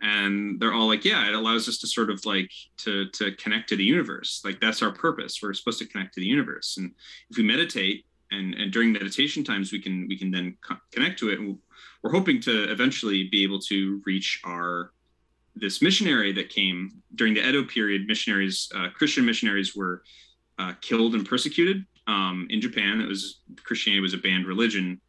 and 0.00 0.60
they're 0.60 0.72
all 0.72 0.86
like 0.86 1.04
yeah 1.04 1.26
it 1.26 1.34
allows 1.34 1.68
us 1.68 1.78
to 1.78 1.86
sort 1.86 2.10
of 2.10 2.24
like 2.24 2.50
to 2.78 3.08
to 3.10 3.32
connect 3.32 3.68
to 3.70 3.76
the 3.76 3.84
universe. 3.84 4.42
Like 4.44 4.60
that's 4.60 4.82
our 4.82 4.92
purpose. 4.92 5.40
We're 5.42 5.54
supposed 5.54 5.78
to 5.80 5.86
connect 5.86 6.14
to 6.14 6.20
the 6.20 6.26
universe. 6.26 6.76
And 6.78 6.92
if 7.30 7.36
we 7.36 7.42
meditate 7.42 8.04
and 8.30 8.54
and 8.54 8.72
during 8.72 8.92
meditation 8.92 9.44
times 9.44 9.72
we 9.72 9.80
can 9.80 10.06
we 10.08 10.18
can 10.18 10.30
then 10.30 10.56
co- 10.66 10.76
connect 10.92 11.18
to 11.20 11.30
it. 11.30 11.40
And 11.40 11.58
we're 12.02 12.12
hoping 12.12 12.40
to 12.42 12.70
eventually 12.70 13.28
be 13.28 13.42
able 13.42 13.58
to 13.60 14.02
reach 14.06 14.40
our 14.44 14.92
this 15.56 15.82
missionary 15.82 16.32
that 16.32 16.48
came 16.50 17.02
during 17.14 17.34
the 17.34 17.46
Edo 17.46 17.64
period, 17.64 18.06
missionaries, 18.06 18.70
uh, 18.74 18.88
Christian 18.94 19.26
missionaries 19.26 19.74
were 19.74 20.02
uh, 20.58 20.72
killed 20.80 21.14
and 21.14 21.26
persecuted 21.26 21.84
um, 22.06 22.46
in 22.50 22.60
Japan. 22.60 23.00
It 23.00 23.08
was 23.08 23.40
Christianity 23.64 24.00
was 24.00 24.14
a 24.14 24.18
banned 24.18 24.46
religion, 24.46 25.00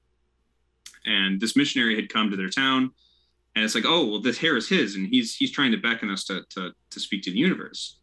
and 1.06 1.40
this 1.40 1.56
missionary 1.56 1.96
had 1.96 2.10
come 2.10 2.30
to 2.32 2.38
their 2.38 2.50
town, 2.50 2.92
and 3.60 3.66
it's 3.66 3.76
like, 3.76 3.84
oh, 3.86 4.06
well, 4.06 4.22
this 4.22 4.38
hair 4.38 4.56
is 4.56 4.70
his, 4.70 4.96
and 4.96 5.06
he's 5.12 5.36
he's 5.36 5.52
trying 5.52 5.72
to 5.72 5.78
beckon 5.78 6.10
us 6.10 6.24
to 6.24 6.44
to 6.52 6.72
to 6.92 7.00
speak 7.02 7.24
to 7.24 7.32
the 7.32 7.38
universe, 7.38 8.00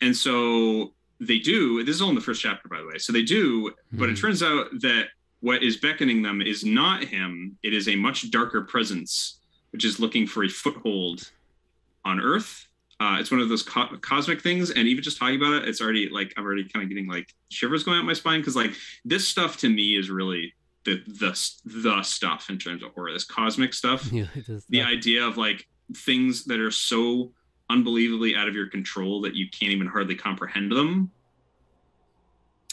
and 0.00 0.16
so 0.16 0.92
they 1.20 1.38
do. 1.38 1.84
This 1.84 1.94
is 1.94 2.02
all 2.02 2.08
in 2.08 2.16
the 2.16 2.20
first 2.20 2.42
chapter, 2.42 2.68
by 2.68 2.78
the 2.80 2.86
way. 2.88 2.98
So 2.98 3.12
they 3.12 3.22
do, 3.22 3.72
but 3.92 4.08
it 4.08 4.16
Mhm. 4.16 4.20
turns 4.20 4.42
out 4.42 4.66
that 4.80 5.10
what 5.38 5.62
is 5.62 5.76
beckoning 5.76 6.20
them 6.22 6.42
is 6.42 6.64
not 6.64 7.04
him. 7.04 7.56
It 7.62 7.72
is 7.72 7.86
a 7.88 7.94
much 7.94 8.30
darker 8.32 8.62
presence 8.62 9.40
which 9.70 9.84
is 9.84 9.98
looking 10.00 10.26
for 10.26 10.42
a 10.44 10.48
foothold 10.48 11.30
on 12.04 12.20
Earth. 12.20 12.66
Uh, 13.00 13.18
it's 13.20 13.30
one 13.30 13.40
of 13.40 13.48
those 13.48 13.62
co- 13.62 13.96
cosmic 14.00 14.40
things, 14.40 14.70
and 14.70 14.86
even 14.88 15.02
just 15.04 15.18
talking 15.18 15.36
about 15.36 15.62
it, 15.62 15.68
it's 15.68 15.80
already 15.80 16.08
like 16.08 16.32
I'm 16.36 16.44
already 16.44 16.64
kind 16.68 16.82
of 16.82 16.88
getting 16.88 17.06
like 17.08 17.32
shivers 17.50 17.84
going 17.84 17.98
up 18.00 18.04
my 18.04 18.12
spine 18.14 18.40
because 18.40 18.56
like 18.56 18.72
this 19.04 19.26
stuff 19.28 19.56
to 19.58 19.68
me 19.68 19.96
is 19.96 20.10
really 20.10 20.54
the 20.84 21.02
the 21.06 21.50
the 21.64 22.02
stuff 22.02 22.50
in 22.50 22.58
terms 22.58 22.82
of 22.82 22.92
horror. 22.92 23.12
This 23.12 23.24
cosmic 23.24 23.74
stuff, 23.74 24.06
Yeah, 24.12 24.26
it 24.34 24.46
does 24.46 24.66
the 24.66 24.82
idea 24.82 25.24
of 25.24 25.36
like 25.36 25.66
things 25.96 26.44
that 26.44 26.60
are 26.60 26.70
so 26.70 27.32
unbelievably 27.70 28.36
out 28.36 28.48
of 28.48 28.54
your 28.54 28.68
control 28.68 29.20
that 29.22 29.34
you 29.34 29.48
can't 29.48 29.72
even 29.72 29.86
hardly 29.86 30.14
comprehend 30.14 30.72
them. 30.72 31.10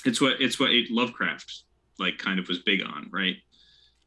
It's 0.05 0.19
what 0.19 0.41
it's 0.41 0.59
what 0.59 0.71
Lovecraft 0.89 1.63
like 1.99 2.17
kind 2.17 2.39
of 2.39 2.47
was 2.47 2.59
big 2.59 2.81
on, 2.83 3.09
right? 3.11 3.35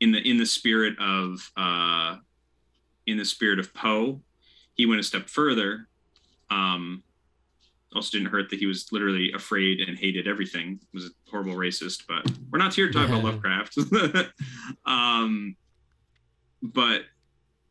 In 0.01 0.13
the 0.13 0.19
in 0.29 0.39
the 0.39 0.47
spirit 0.47 0.99
of 0.99 1.53
uh 1.57 2.17
in 3.07 3.19
the 3.19 3.25
spirit 3.25 3.59
of 3.59 3.73
Poe, 3.75 4.21
he 4.75 4.87
went 4.87 5.01
a 5.01 5.05
step 5.05 5.29
further 5.29 5.89
Um, 6.51 7.04
also 7.95 8.19
didn't 8.19 8.31
hurt 8.31 8.51
that 8.51 8.59
he 8.59 8.67
was 8.67 8.91
literally 8.93 9.33
afraid 9.33 9.81
and 9.81 9.99
hated 9.99 10.27
everything. 10.27 10.81
He 10.93 10.99
was 10.99 11.07
a 11.07 11.31
horrible 11.31 11.55
racist, 11.55 12.05
but 12.09 12.31
we're 12.51 12.59
not 12.59 12.75
here 12.75 12.89
to 12.89 12.93
talk 12.93 13.09
about 13.09 13.25
Lovecraft. 13.25 13.79
um, 14.87 15.57
but 16.63 17.03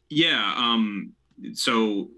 yeah, 0.10 0.54
um, 0.56 1.14
so 1.54 2.10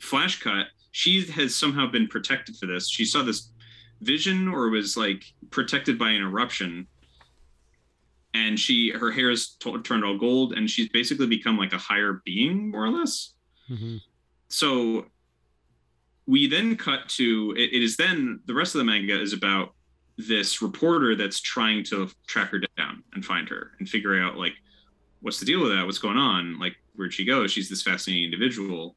Flash 0.00 0.40
Cut, 0.42 0.66
she 0.90 1.24
has 1.26 1.54
somehow 1.54 1.90
been 1.90 2.08
protected 2.08 2.56
for 2.56 2.66
this. 2.66 2.88
She 2.88 3.04
saw 3.04 3.22
this 3.22 3.50
vision 4.00 4.48
or 4.48 4.68
was 4.68 4.96
like 4.96 5.24
protected 5.50 5.98
by 5.98 6.10
an 6.10 6.22
eruption 6.22 6.86
and 8.34 8.60
she 8.60 8.90
her 8.90 9.10
hair 9.10 9.30
is 9.30 9.54
t- 9.54 9.78
turned 9.82 10.04
all 10.04 10.18
gold 10.18 10.52
and 10.52 10.68
she's 10.68 10.88
basically 10.90 11.26
become 11.26 11.56
like 11.56 11.72
a 11.72 11.78
higher 11.78 12.20
being 12.24 12.70
more 12.70 12.84
or 12.84 12.90
less 12.90 13.32
hmm 13.68 13.96
so 14.48 15.06
we 16.26 16.48
then 16.48 16.76
cut 16.76 17.08
to 17.08 17.54
it, 17.56 17.72
it 17.72 17.82
is 17.82 17.96
then 17.96 18.40
the 18.46 18.54
rest 18.54 18.74
of 18.74 18.80
the 18.80 18.84
manga 18.84 19.20
is 19.20 19.32
about 19.32 19.74
this 20.18 20.62
reporter 20.62 21.14
that's 21.14 21.40
trying 21.40 21.84
to 21.84 22.08
track 22.26 22.50
her 22.50 22.60
down 22.76 23.02
and 23.12 23.24
find 23.24 23.48
her 23.48 23.72
and 23.78 23.88
figure 23.88 24.20
out 24.20 24.36
like 24.36 24.54
what's 25.20 25.38
the 25.38 25.46
deal 25.46 25.60
with 25.60 25.72
that? 25.72 25.84
What's 25.84 25.98
going 25.98 26.16
on? 26.16 26.58
Like 26.58 26.76
where'd 26.94 27.14
she 27.14 27.24
go? 27.24 27.46
She's 27.46 27.68
this 27.68 27.82
fascinating 27.82 28.24
individual. 28.24 28.96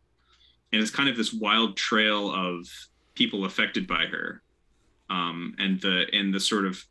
And 0.71 0.81
it's 0.81 0.91
kind 0.91 1.09
of 1.09 1.17
this 1.17 1.33
wild 1.33 1.75
trail 1.75 2.31
of 2.33 2.67
people 3.15 3.45
affected 3.45 3.87
by 3.87 4.05
her. 4.05 4.41
Um, 5.09 5.55
and 5.57 5.81
the 5.81 6.05
and 6.13 6.33
the 6.33 6.39
sort 6.39 6.65
of 6.65 6.83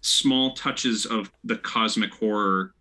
small 0.00 0.54
touches 0.54 1.06
of 1.06 1.30
the 1.44 1.56
cosmic 1.56 2.12
horror 2.12 2.74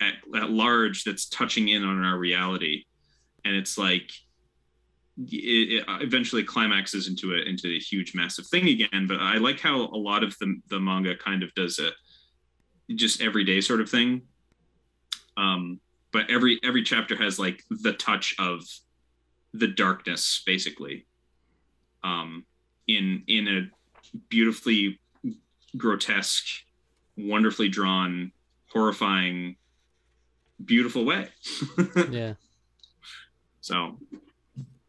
at, 0.00 0.14
at 0.34 0.50
large 0.50 1.04
that's 1.04 1.26
touching 1.28 1.68
in 1.68 1.84
on 1.84 2.02
our 2.04 2.18
reality. 2.18 2.84
And 3.44 3.56
it's 3.56 3.78
like 3.78 4.10
it, 5.18 5.80
it 5.80 5.84
eventually 6.00 6.42
climaxes 6.42 7.08
into 7.08 7.34
it 7.34 7.46
into 7.46 7.68
a 7.68 7.78
huge 7.78 8.14
massive 8.14 8.46
thing 8.46 8.68
again 8.68 9.06
but 9.06 9.18
i 9.20 9.36
like 9.36 9.60
how 9.60 9.82
a 9.82 9.96
lot 9.96 10.24
of 10.24 10.36
the, 10.38 10.60
the 10.68 10.80
manga 10.80 11.14
kind 11.16 11.42
of 11.42 11.52
does 11.54 11.78
a 11.78 11.90
just 12.94 13.20
everyday 13.20 13.60
sort 13.60 13.80
of 13.80 13.88
thing. 13.90 14.22
Um 15.36 15.80
but 16.12 16.30
every 16.30 16.60
every 16.62 16.82
chapter 16.82 17.16
has 17.16 17.38
like 17.38 17.62
the 17.70 17.92
touch 17.94 18.34
of 18.38 18.62
the 19.54 19.68
darkness 19.68 20.42
basically. 20.46 21.06
Um 22.04 22.44
in 22.86 23.22
in 23.26 23.48
a 23.48 23.70
beautifully 24.28 25.00
grotesque 25.76 26.46
wonderfully 27.16 27.68
drawn 27.68 28.32
horrifying 28.70 29.56
beautiful 30.64 31.04
way. 31.04 31.28
Yeah. 32.10 32.34
so 33.60 33.96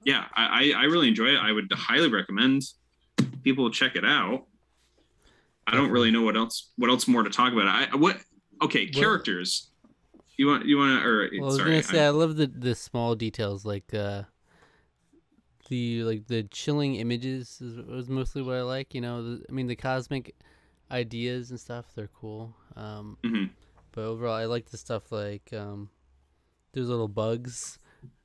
yeah 0.05 0.25
I, 0.36 0.74
I 0.75 0.83
really 0.86 1.07
enjoy 1.07 1.27
it 1.27 1.38
i 1.39 1.51
would 1.51 1.72
highly 1.72 2.10
recommend 2.10 2.63
people 3.43 3.69
check 3.72 3.95
it 3.95 4.05
out 4.05 4.45
i 5.67 5.72
don't 5.75 5.91
really 5.91 6.12
know 6.12 6.22
what 6.24 6.36
else 6.36 6.72
what 6.77 6.89
else 6.89 7.07
more 7.07 7.24
to 7.24 7.29
talk 7.29 7.53
about 7.53 7.67
i 7.67 7.95
what 7.95 8.17
okay 8.62 8.86
characters 8.88 9.72
you 10.38 10.48
want 10.48 10.65
you 10.65 10.77
want 10.77 11.01
to 11.01 11.07
or 11.07 11.29
Well, 11.39 11.43
I 11.43 11.45
was 11.45 11.57
sorry 11.57 11.69
gonna 11.72 11.83
say 11.83 12.01
I- 12.03 12.07
I 12.07 12.10
love 12.10 12.36
the 12.36 12.48
the 12.48 12.75
small 12.75 13.15
details 13.15 13.65
like 13.65 13.93
uh 13.93 14.24
the 15.69 16.03
like 16.03 16.27
the 16.27 16.43
chilling 16.43 16.95
images 16.95 17.60
is 17.62 17.77
was 17.86 18.10
mostly 18.10 18.41
what 18.41 18.55
I 18.55 18.63
like. 18.63 18.93
You 18.93 19.01
know, 19.01 19.24
the, 19.24 19.45
I 19.48 19.51
mean 19.51 19.67
the 19.67 19.75
cosmic 19.75 20.36
ideas 20.91 21.51
and 21.51 21.60
stuff 21.60 21.86
they're 21.95 22.10
cool. 22.19 22.53
Um, 22.75 23.17
Mhm. 23.24 23.50
but 23.93 24.01
overall 24.01 24.33
I 24.36 24.45
like 24.45 24.65
the 24.72 24.77
stuff 24.77 25.12
like 25.12 25.53
um 25.53 25.89
there's 26.74 26.89
little 26.89 27.07
bugs 27.07 27.77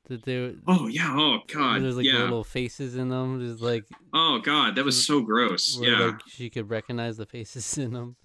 that 0.08 0.24
they 0.24 0.54
oh 0.66 0.86
yeah. 0.86 1.14
Oh 1.14 1.38
god. 1.46 1.82
there's 1.82 1.96
like 1.96 2.06
yeah. 2.06 2.18
little 2.18 2.44
faces 2.44 2.96
in 2.96 3.08
them. 3.08 3.38
There's 3.38 3.60
like 3.60 3.84
oh 4.12 4.40
god. 4.42 4.76
That 4.76 4.84
was 4.84 5.04
so 5.04 5.20
gross. 5.20 5.78
where 5.78 5.90
yeah. 5.90 6.06
like 6.06 6.20
she 6.26 6.50
could 6.50 6.70
recognize 6.70 7.16
the 7.16 7.26
faces 7.26 7.78
in 7.78 7.92
them. 7.92 8.16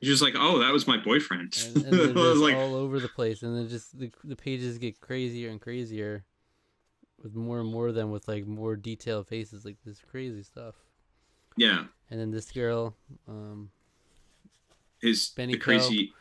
You're 0.00 0.12
just 0.12 0.22
like 0.22 0.34
oh 0.36 0.58
that 0.58 0.72
was 0.72 0.86
my 0.86 0.96
boyfriend. 0.96 1.56
And, 1.66 1.84
and 1.84 1.92
they're 1.92 2.14
was 2.14 2.38
like 2.40 2.56
all 2.56 2.74
over 2.74 3.00
the 3.00 3.08
place, 3.08 3.42
and 3.42 3.56
then 3.56 3.68
just 3.68 3.98
the 3.98 4.10
the 4.24 4.36
pages 4.36 4.78
get 4.78 5.00
crazier 5.00 5.50
and 5.50 5.60
crazier, 5.60 6.24
with 7.22 7.34
more 7.34 7.60
and 7.60 7.70
more 7.70 7.88
of 7.88 7.94
them 7.94 8.10
with 8.10 8.28
like 8.28 8.46
more 8.46 8.76
detailed 8.76 9.28
faces, 9.28 9.64
like 9.64 9.76
this 9.84 10.00
crazy 10.10 10.42
stuff. 10.42 10.74
yeah. 11.56 11.84
And 12.10 12.18
then 12.18 12.32
this 12.32 12.50
girl, 12.50 12.96
um, 13.28 13.70
his 15.00 15.28
Benny 15.28 15.52
the 15.52 15.58
crazy 15.60 16.12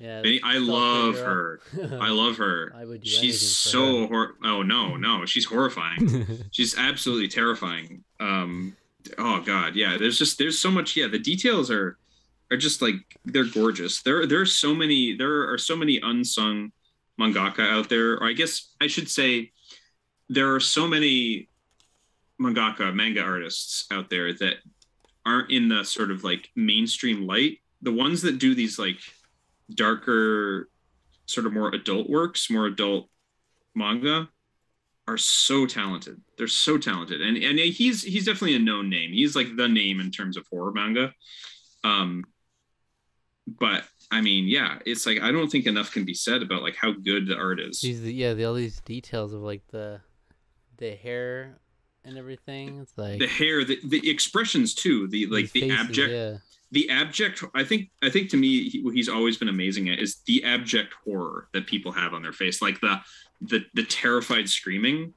yeah, 0.00 0.22
Benny, 0.22 0.40
I 0.42 0.58
love 0.58 1.18
her. 1.18 1.60
I 2.00 2.08
love 2.22 2.36
her. 2.38 2.72
I 2.74 2.84
would 2.84 3.06
she's 3.06 3.56
so 3.56 4.06
hor- 4.06 4.34
oh 4.42 4.62
no 4.62 4.96
no 4.96 5.26
she's 5.26 5.44
horrifying. 5.44 6.26
She's 6.50 6.76
absolutely 6.76 7.28
terrifying. 7.28 8.02
Um 8.18 8.76
oh 9.18 9.40
god 9.40 9.76
yeah 9.76 9.96
there's 9.96 10.18
just 10.18 10.38
there's 10.38 10.58
so 10.58 10.70
much 10.70 10.94
yeah 10.94 11.06
the 11.06 11.18
details 11.18 11.70
are 11.70 11.96
are 12.50 12.56
just 12.56 12.82
like 12.82 12.96
they're 13.24 13.44
gorgeous. 13.44 14.02
There 14.02 14.26
there 14.26 14.40
are 14.40 14.46
so 14.46 14.74
many 14.74 15.14
there 15.16 15.50
are 15.50 15.58
so 15.58 15.76
many 15.76 16.00
unsung 16.02 16.72
mangaka 17.20 17.68
out 17.70 17.88
there. 17.88 18.14
Or 18.14 18.24
i 18.24 18.32
guess 18.32 18.74
i 18.80 18.86
should 18.86 19.08
say 19.08 19.52
there 20.28 20.54
are 20.54 20.60
so 20.60 20.86
many 20.88 21.48
mangaka 22.40 22.94
manga 22.94 23.20
artists 23.20 23.86
out 23.90 24.08
there 24.08 24.32
that 24.32 24.54
aren't 25.26 25.50
in 25.50 25.68
the 25.68 25.84
sort 25.84 26.10
of 26.10 26.24
like 26.24 26.48
mainstream 26.56 27.26
light. 27.26 27.58
The 27.82 27.92
ones 27.92 28.22
that 28.22 28.38
do 28.38 28.54
these 28.54 28.78
like 28.78 28.98
darker 29.74 30.68
sort 31.26 31.46
of 31.46 31.52
more 31.52 31.72
adult 31.74 32.10
works 32.10 32.50
more 32.50 32.66
adult 32.66 33.08
manga 33.74 34.28
are 35.06 35.18
so 35.18 35.66
talented. 35.66 36.20
They're 36.38 36.46
so 36.46 36.78
talented, 36.78 37.20
and 37.20 37.36
and 37.36 37.58
he's 37.58 38.02
he's 38.02 38.26
definitely 38.26 38.56
a 38.56 38.60
known 38.60 38.88
name. 38.88 39.12
He's 39.12 39.34
like 39.34 39.56
the 39.56 39.68
name 39.68 40.00
in 40.00 40.10
terms 40.10 40.36
of 40.36 40.46
horror 40.50 40.72
manga. 40.72 41.12
Um, 41.82 42.24
but 43.46 43.84
I 44.10 44.20
mean, 44.20 44.46
yeah, 44.46 44.78
it's 44.86 45.06
like 45.06 45.20
I 45.20 45.32
don't 45.32 45.50
think 45.50 45.66
enough 45.66 45.92
can 45.92 46.04
be 46.04 46.14
said 46.14 46.42
about 46.42 46.62
like 46.62 46.76
how 46.76 46.92
good 46.92 47.26
the 47.26 47.36
art 47.36 47.60
is. 47.60 47.80
these 47.80 48.02
yeah, 48.02 48.34
the, 48.34 48.44
all 48.44 48.54
these 48.54 48.80
details 48.82 49.32
of 49.32 49.40
like 49.40 49.62
the 49.68 50.00
the 50.78 50.94
hair 50.94 51.58
and 52.04 52.16
everything. 52.16 52.80
It's 52.80 52.96
like 52.96 53.18
The 53.18 53.26
hair, 53.26 53.64
the, 53.64 53.78
the 53.84 54.08
expressions 54.08 54.74
too, 54.74 55.08
the 55.08 55.26
like 55.26 55.50
the 55.52 55.60
faces, 55.62 55.78
abject, 55.78 56.12
Yeah, 56.12 56.36
the 56.72 56.88
abject. 56.90 57.42
I 57.54 57.64
think 57.64 57.90
I 58.02 58.10
think 58.10 58.30
to 58.30 58.36
me 58.36 58.68
he, 58.68 58.82
what 58.82 58.94
he's 58.94 59.08
always 59.08 59.36
been 59.36 59.48
amazing 59.48 59.88
at 59.88 59.98
is 59.98 60.22
the 60.26 60.44
abject 60.44 60.94
horror 61.04 61.48
that 61.52 61.66
people 61.66 61.90
have 61.92 62.14
on 62.14 62.22
their 62.22 62.32
face, 62.32 62.62
like 62.62 62.80
the 62.80 63.00
the 63.40 63.64
the 63.74 63.84
terrified 63.84 64.48
screaming. 64.48 65.14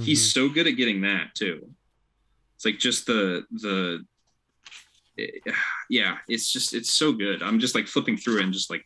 he's 0.00 0.28
Mhm. 0.28 0.32
so 0.32 0.48
good 0.48 0.66
at 0.66 0.72
getting 0.76 1.02
that 1.02 1.32
too 1.36 1.70
it's 2.56 2.64
like 2.64 2.78
just 2.80 3.06
the 3.06 3.44
the 3.52 4.04
eh, 5.18 5.26
yeah 5.88 6.16
it's 6.26 6.52
just 6.52 6.74
it's 6.74 6.90
so 6.90 7.12
good 7.12 7.44
i'm 7.44 7.60
just 7.60 7.76
like 7.76 7.86
flipping 7.86 8.16
through 8.16 8.38
it 8.38 8.42
and 8.44 8.52
just 8.52 8.70
like 8.70 8.84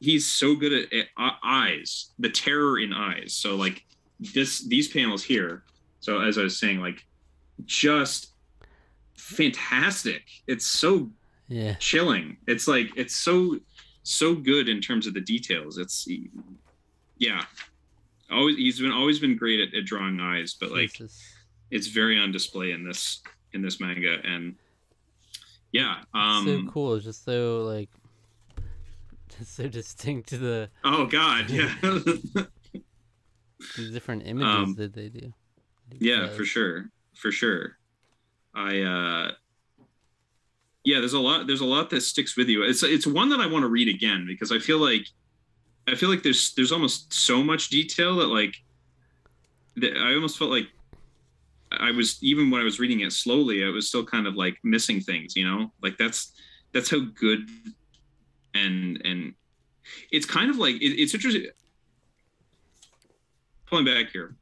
he's 0.00 0.26
so 0.26 0.56
good 0.56 0.72
at, 0.72 0.92
at 0.92 1.06
uh, 1.16 1.30
eyes 1.44 2.10
the 2.18 2.28
terror 2.28 2.80
in 2.80 2.92
eyes 2.92 3.32
so 3.36 3.54
like 3.54 3.84
this 4.34 4.66
these 4.66 4.88
panels 4.88 5.22
here 5.22 5.62
so 6.00 6.20
as 6.20 6.36
i 6.36 6.42
was 6.42 6.58
saying 6.58 6.80
like 6.80 7.04
just 7.64 8.33
fantastic. 9.16 10.22
It's 10.46 10.66
so 10.66 11.10
yeah. 11.48 11.74
chilling. 11.74 12.36
It's 12.46 12.66
like 12.68 12.88
it's 12.96 13.16
so 13.16 13.58
so 14.02 14.34
good 14.34 14.68
in 14.68 14.80
terms 14.80 15.06
of 15.06 15.14
the 15.14 15.20
details. 15.20 15.78
It's 15.78 16.06
yeah. 17.18 17.44
Always 18.30 18.56
he's 18.56 18.80
been 18.80 18.92
always 18.92 19.18
been 19.18 19.36
great 19.36 19.60
at, 19.60 19.74
at 19.74 19.84
drawing 19.84 20.18
eyes 20.20 20.54
but 20.58 20.70
like 20.72 20.92
Jesus. 20.94 21.22
it's 21.70 21.88
very 21.88 22.18
on 22.18 22.32
display 22.32 22.72
in 22.72 22.84
this 22.84 23.22
in 23.52 23.62
this 23.62 23.80
manga. 23.80 24.18
And 24.24 24.56
yeah 25.72 26.02
um 26.14 26.44
so 26.46 26.70
cool. 26.72 26.94
It's 26.94 27.04
just 27.04 27.24
so 27.24 27.62
like 27.62 27.90
just 29.38 29.54
so 29.56 29.68
distinct 29.68 30.28
to 30.30 30.38
the 30.38 30.70
oh 30.84 31.06
god 31.06 31.50
yeah. 31.50 31.74
The 33.76 33.90
different 33.90 34.26
images 34.26 34.48
Um, 34.54 34.74
that 34.74 34.92
they 34.92 35.08
do. 35.08 35.32
yeah 35.98 36.28
for 36.28 36.44
sure. 36.44 36.90
For 37.14 37.30
sure 37.30 37.76
i 38.54 38.80
uh 38.80 39.32
yeah 40.84 41.00
there's 41.00 41.14
a 41.14 41.18
lot 41.18 41.46
there's 41.46 41.60
a 41.60 41.66
lot 41.66 41.90
that 41.90 42.02
sticks 42.02 42.36
with 42.36 42.48
you. 42.48 42.62
It's 42.62 42.82
it's 42.82 43.06
one 43.06 43.28
that 43.30 43.40
i 43.40 43.46
want 43.46 43.62
to 43.62 43.68
read 43.68 43.88
again 43.88 44.26
because 44.26 44.52
i 44.52 44.58
feel 44.58 44.78
like 44.78 45.06
i 45.88 45.94
feel 45.94 46.08
like 46.08 46.22
there's 46.22 46.54
there's 46.54 46.72
almost 46.72 47.12
so 47.12 47.42
much 47.42 47.68
detail 47.68 48.16
that 48.16 48.26
like 48.26 48.54
that 49.76 49.96
i 49.96 50.14
almost 50.14 50.38
felt 50.38 50.50
like 50.50 50.68
i 51.72 51.90
was 51.90 52.22
even 52.22 52.50
when 52.50 52.60
i 52.60 52.64
was 52.64 52.78
reading 52.78 53.00
it 53.00 53.12
slowly 53.12 53.64
i 53.64 53.68
was 53.68 53.88
still 53.88 54.04
kind 54.04 54.26
of 54.26 54.34
like 54.34 54.56
missing 54.62 55.00
things 55.00 55.34
you 55.34 55.44
know? 55.44 55.72
Like 55.82 55.98
that's 55.98 56.32
that's 56.72 56.90
how 56.90 57.00
good 57.14 57.48
and 58.54 59.00
and 59.04 59.34
it's 60.12 60.26
kind 60.26 60.50
of 60.50 60.58
like 60.58 60.76
it, 60.76 61.00
it's 61.00 61.14
interesting 61.14 61.46
pulling 63.66 63.84
back 63.84 64.10
here 64.12 64.36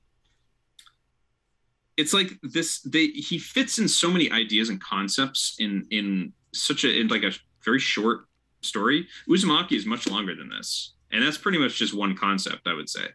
it's 1.96 2.12
like 2.12 2.32
this 2.42 2.80
they 2.82 3.06
he 3.08 3.38
fits 3.38 3.78
in 3.78 3.88
so 3.88 4.10
many 4.10 4.30
ideas 4.30 4.68
and 4.68 4.80
concepts 4.82 5.56
in 5.58 5.86
in 5.90 6.32
such 6.52 6.84
a 6.84 7.00
in 7.00 7.08
like 7.08 7.22
a 7.22 7.32
very 7.64 7.78
short 7.78 8.26
story. 8.62 9.06
Uzumaki 9.28 9.72
is 9.72 9.86
much 9.86 10.08
longer 10.08 10.34
than 10.34 10.48
this 10.48 10.94
and 11.12 11.22
that's 11.22 11.38
pretty 11.38 11.58
much 11.58 11.76
just 11.78 11.94
one 11.94 12.16
concept 12.16 12.66
i 12.66 12.74
would 12.74 12.88
say. 12.88 13.06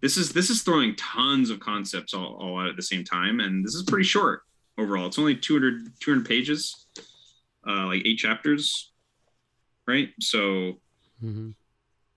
This 0.00 0.16
is 0.16 0.32
this 0.32 0.50
is 0.50 0.62
throwing 0.62 0.94
tons 0.96 1.50
of 1.50 1.60
concepts 1.60 2.12
all, 2.12 2.36
all 2.40 2.60
out 2.60 2.68
at 2.68 2.76
the 2.76 2.82
same 2.82 3.04
time 3.04 3.40
and 3.40 3.64
this 3.64 3.74
is 3.74 3.82
pretty 3.84 4.04
short 4.04 4.42
overall. 4.78 5.06
It's 5.06 5.18
only 5.18 5.36
200 5.36 6.00
200 6.00 6.26
pages 6.26 6.86
uh 7.66 7.86
like 7.86 8.02
eight 8.04 8.18
chapters 8.18 8.92
right? 9.86 10.10
So 10.20 10.80
hmm 11.20 11.50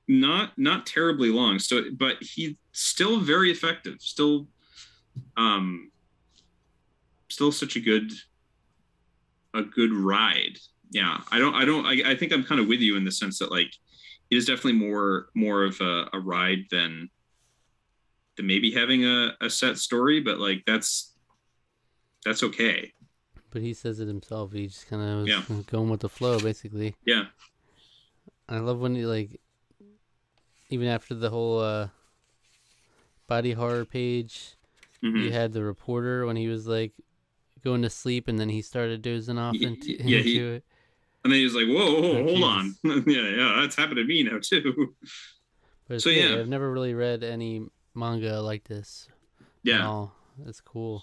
not 0.10 0.58
not 0.58 0.86
terribly 0.86 1.30
long. 1.30 1.60
So 1.60 1.84
but 1.92 2.16
he's 2.22 2.56
still 2.72 3.20
very 3.20 3.52
effective 3.52 3.96
still 4.00 4.48
um 5.36 5.92
still 7.38 7.52
such 7.52 7.76
a 7.76 7.80
good 7.80 8.12
a 9.54 9.62
good 9.62 9.94
ride 9.94 10.58
yeah 10.90 11.22
i 11.32 11.38
don't 11.38 11.54
i 11.54 11.64
don't 11.64 11.86
i, 11.86 12.12
I 12.12 12.16
think 12.16 12.34
i'm 12.34 12.44
kind 12.44 12.60
of 12.60 12.66
with 12.68 12.80
you 12.80 12.98
in 12.98 13.06
the 13.06 13.12
sense 13.12 13.38
that 13.38 13.52
like 13.52 13.72
it 14.32 14.36
is 14.38 14.46
definitely 14.48 14.74
more 14.74 15.28
more 15.36 15.64
of 15.64 15.80
a, 15.80 16.10
a 16.14 16.20
ride 16.20 16.64
than 16.72 17.12
than 18.38 18.48
maybe 18.48 18.72
having 18.72 19.06
a, 19.06 19.34
a 19.40 19.52
set 19.52 19.78
story 19.78 20.20
but 20.20 20.40
like 20.40 20.64
that's 20.66 21.14
that's 22.26 22.42
okay 22.42 22.92
But 23.52 23.62
he 23.62 23.74
says 23.76 24.00
it 24.00 24.08
himself. 24.08 24.52
He 24.52 24.66
just 24.66 24.88
kind 24.90 25.02
of 25.04 25.20
was 25.22 25.30
Yeah. 25.30 25.62
going 25.72 25.90
with 25.92 26.00
the 26.02 26.10
flow, 26.10 26.40
basically. 26.40 26.96
yeah 27.06 27.26
I 28.50 28.58
love 28.60 28.80
when 28.80 28.96
he 28.96 29.06
like, 29.06 29.40
even 30.70 30.88
after 30.88 31.14
the 31.14 31.30
whole 31.30 31.60
uh, 31.60 31.88
body 33.28 33.54
horror 33.54 33.86
page, 33.86 34.56
Mhm. 35.04 35.24
you 35.24 35.32
had 35.32 35.54
the 35.54 35.64
reporter 35.64 36.26
when 36.26 36.36
he 36.36 36.48
was 36.50 36.68
like 36.68 36.92
going 37.68 37.82
to 37.84 37.90
sleep, 37.90 38.28
and 38.28 38.40
then 38.40 38.50
he 38.50 38.62
started 38.62 39.02
dozing 39.02 39.38
off 39.38 39.56
Y- 39.60 39.68
into, 39.68 39.88
yeah, 39.92 40.18
into 40.18 40.24
he- 40.30 40.38
it. 40.40 40.64
and 41.24 41.32
then 41.34 41.40
he 41.40 41.44
was 41.44 41.56
like 41.56 41.68
whoa, 41.68 42.02
whoa 42.02 42.18
Oh, 42.20 42.24
hold 42.24 42.44
on 42.44 42.76
yeah 43.08 43.30
yeah 43.40 43.58
that's 43.62 43.76
happened 43.76 43.98
to 43.98 44.06
me 44.06 44.24
now 44.24 44.40
too 44.42 44.96
But 45.88 46.02
So, 46.02 46.10
great. 46.10 46.30
yeah. 46.30 46.38
I've 46.40 46.48
never 46.50 46.72
really 46.72 46.94
read 46.94 47.24
any 47.24 47.66
manga 47.96 48.42
like 48.42 48.64
this. 48.66 49.08
Yeah. 49.64 50.08
That's 50.46 50.62
cool. 50.62 51.02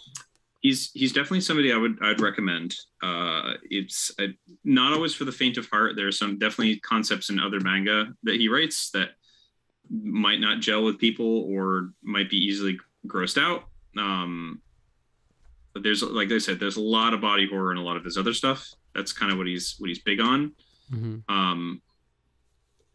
he's 0.61 0.91
he's 0.93 1.13
definitely 1.13 1.41
somebody 1.43 1.73
I 1.73 1.77
would 1.77 1.99
I'd 2.03 2.21
recommend. 2.21 2.77
Uh, 3.03 3.55
it's 3.71 4.13
uh, 4.19 4.29
not 4.65 4.93
always 4.95 5.15
for 5.15 5.25
the 5.25 5.33
faint 5.33 5.57
of 5.59 5.67
heart. 5.69 5.97
There 5.97 6.07
are 6.09 6.13
some 6.23 6.39
definitely 6.39 6.79
concepts 6.81 7.31
in 7.31 7.39
other 7.41 7.61
manga 7.61 8.15
that 8.23 8.37
he 8.37 8.49
writes 8.49 8.91
that 8.91 9.11
might 9.91 10.41
not 10.41 10.61
gel 10.61 10.85
with 10.85 10.99
people 10.99 11.33
or 11.53 11.91
might 12.03 12.31
be 12.31 12.37
easily 12.39 12.79
grossed 13.07 13.41
out. 13.43 13.65
Um, 13.99 14.63
but 15.75 15.83
there's 15.83 16.03
like 16.03 16.33
I 16.33 16.39
said, 16.39 16.59
there's 16.59 16.77
a 16.77 16.83
lot 16.83 17.13
of 17.13 17.21
body 17.21 17.47
horror 17.47 17.73
and 17.73 17.81
a 17.81 17.83
lot 17.83 17.97
of 17.97 18.05
his 18.05 18.17
other 18.17 18.33
stuff. 18.33 18.67
That's 18.95 19.13
kind 19.13 19.33
of 19.33 19.39
what 19.39 19.49
he's 19.49 19.75
what 19.79 19.89
he's 19.89 19.99
big 19.99 20.21
on. 20.21 20.53
hmm 20.89 21.17
Um, 21.29 21.83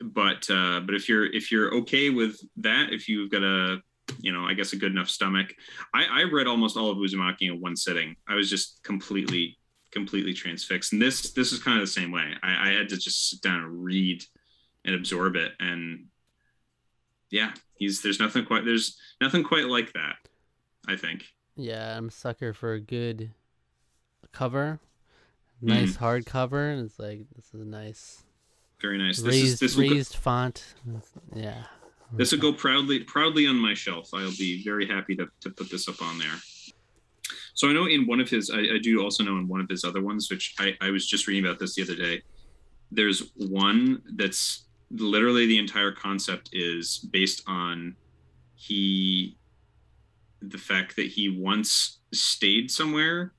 but 0.02 0.50
uh, 0.50 0.80
but 0.80 0.96
if 0.96 1.10
you're 1.10 1.32
if 1.32 1.52
you're 1.52 1.76
okay 1.76 2.10
with 2.10 2.40
that, 2.58 2.94
if 2.94 3.10
you've 3.10 3.30
got 3.30 3.44
a 3.44 3.82
you 4.22 4.32
know 4.32 4.46
I 4.46 4.54
guess 4.54 4.74
a 4.74 4.78
good 4.78 4.92
enough 4.92 5.10
stomach, 5.10 5.54
I, 5.94 6.06
I 6.06 6.24
read 6.24 6.48
almost 6.48 6.78
all 6.78 6.90
of 6.90 6.98
Uzumaki 6.98 7.52
in 7.52 7.60
one 7.60 7.76
sitting. 7.76 8.16
I 8.28 8.36
was 8.36 8.50
just 8.50 8.82
completely 8.84 9.58
completely 9.92 10.34
transfixed, 10.34 10.94
and 10.94 11.02
this 11.02 11.34
this 11.34 11.52
is 11.52 11.62
kind 11.62 11.78
of 11.78 11.84
the 11.84 11.92
same 11.92 12.12
way. 12.12 12.34
I, 12.42 12.70
I 12.70 12.72
had 12.72 12.90
to 12.90 12.98
just 12.98 13.30
sit 13.30 13.42
down 13.42 13.60
and 13.60 13.84
read 13.84 14.24
and 14.86 14.96
absorb 14.96 15.36
it, 15.36 15.52
and 15.60 16.06
yeah, 17.30 17.52
he's 17.76 18.02
there's 18.02 18.20
nothing 18.20 18.46
quite 18.46 18.64
there's 18.64 18.98
nothing 19.20 19.44
quite 19.44 19.66
like 19.66 19.92
that. 19.94 20.16
I 20.88 20.96
think. 20.96 21.26
Yeah, 21.60 21.98
I'm 21.98 22.08
a 22.08 22.12
sucker 22.12 22.54
for 22.54 22.74
a 22.74 22.80
good 22.80 23.32
cover. 24.32 24.80
Mm. 25.64 25.68
Nice 25.68 25.96
hard 25.96 26.26
cover. 26.26 26.70
And 26.70 26.86
it's 26.86 26.98
like 26.98 27.26
this 27.36 27.54
is 27.54 27.62
a 27.62 27.66
nice. 27.66 28.24
Very 28.82 28.98
nice. 28.98 29.18
This 29.18 29.26
raised 29.26 29.54
is 29.54 29.60
this 29.60 29.76
will, 29.76 29.90
go, 29.90 29.96
raised 29.96 30.16
font. 30.16 30.74
Yeah. 31.36 31.64
this 32.14 32.32
will 32.32 32.40
go 32.40 32.54
proudly 32.54 33.02
proudly 33.02 33.46
on 33.46 33.58
my 33.58 33.74
shelf. 33.74 34.10
I'll 34.14 34.32
be 34.38 34.64
very 34.64 34.88
happy 34.88 35.16
to, 35.18 35.28
to 35.42 35.50
put 35.50 35.70
this 35.70 35.90
up 35.90 36.02
on 36.02 36.18
there. 36.18 36.38
So 37.54 37.70
I 37.70 37.74
know 37.74 37.88
in 37.88 38.08
one 38.08 38.22
of 38.22 38.30
his, 38.30 38.50
I, 38.50 38.60
I 38.60 38.80
do 38.82 39.04
also 39.04 39.22
know 39.22 39.38
in 39.38 39.50
one 39.50 39.60
of 39.60 39.70
his 39.70 39.84
other 39.84 40.02
ones, 40.02 40.30
which 40.30 40.56
I, 40.60 40.78
I 40.80 40.92
was 40.92 41.06
just 41.06 41.28
reading 41.28 41.46
about 41.46 41.60
this 41.60 41.76
the 41.76 41.82
other 41.82 41.96
day. 41.96 42.22
There's 42.90 43.32
one 43.36 44.02
that's 44.16 44.64
literally 44.92 45.46
the 45.46 45.58
entire 45.58 45.92
concept 45.92 46.52
is 46.54 47.00
based 47.12 47.44
on 47.48 47.98
he, 48.56 49.38
the 50.42 50.58
fact 50.58 50.96
that 50.96 51.08
he 51.08 51.30
once 51.30 52.00
stayed 52.14 52.72
somewhere. 52.72 53.34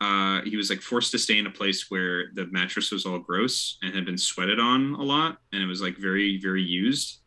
Uh, 0.00 0.40
he 0.42 0.56
was 0.56 0.70
like 0.70 0.80
forced 0.80 1.10
to 1.12 1.18
stay 1.18 1.38
in 1.38 1.46
a 1.46 1.50
place 1.50 1.90
where 1.90 2.28
the 2.34 2.46
mattress 2.46 2.90
was 2.90 3.04
all 3.04 3.18
gross 3.18 3.76
and 3.82 3.94
had 3.94 4.06
been 4.06 4.16
sweated 4.16 4.58
on 4.58 4.94
a 4.94 5.02
lot, 5.02 5.38
and 5.52 5.62
it 5.62 5.66
was 5.66 5.82
like 5.82 5.96
very, 5.98 6.38
very 6.40 6.62
used. 6.62 7.18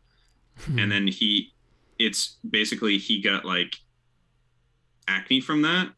And 0.78 0.92
then 0.92 1.08
he 1.08 1.54
it's 2.00 2.38
basically 2.50 2.98
he 2.98 3.22
got 3.22 3.46
like 3.46 3.76
acne 5.08 5.42
from 5.42 5.62
that. 5.64 5.90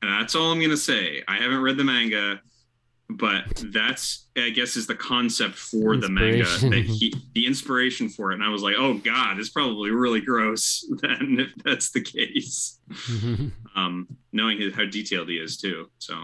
And 0.00 0.10
that's 0.10 0.34
all 0.34 0.50
i'm 0.52 0.60
gonna 0.60 0.76
say. 0.76 1.22
I 1.28 1.36
haven't 1.36 1.62
read 1.62 1.76
the 1.76 1.84
manga 1.84 2.40
but 3.16 3.44
that's 3.72 4.26
i 4.36 4.50
guess 4.50 4.76
is 4.76 4.86
the 4.86 4.94
concept 4.94 5.54
for 5.54 5.96
the 5.96 6.08
manga 6.08 6.44
that 6.44 6.84
he 6.86 7.14
the 7.34 7.46
inspiration 7.46 8.08
for 8.08 8.30
it 8.30 8.34
and 8.34 8.44
i 8.44 8.48
was 8.48 8.62
like 8.62 8.74
oh 8.78 8.94
god 8.98 9.38
it's 9.38 9.50
probably 9.50 9.90
really 9.90 10.20
gross 10.20 10.84
then 11.02 11.36
if 11.40 11.54
that's 11.64 11.90
the 11.90 12.00
case 12.00 12.78
um 13.76 14.06
knowing 14.32 14.58
his, 14.60 14.74
how 14.74 14.84
detailed 14.84 15.28
he 15.28 15.36
is 15.36 15.56
too 15.56 15.90
so 15.98 16.14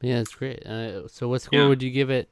yeah, 0.00 0.18
it's 0.20 0.34
great. 0.34 0.66
Uh, 0.66 1.08
so 1.08 1.28
what 1.28 1.40
score 1.40 1.60
Yeah. 1.60 1.68
would 1.68 1.82
you 1.82 1.90
give 1.90 2.10
it 2.10 2.28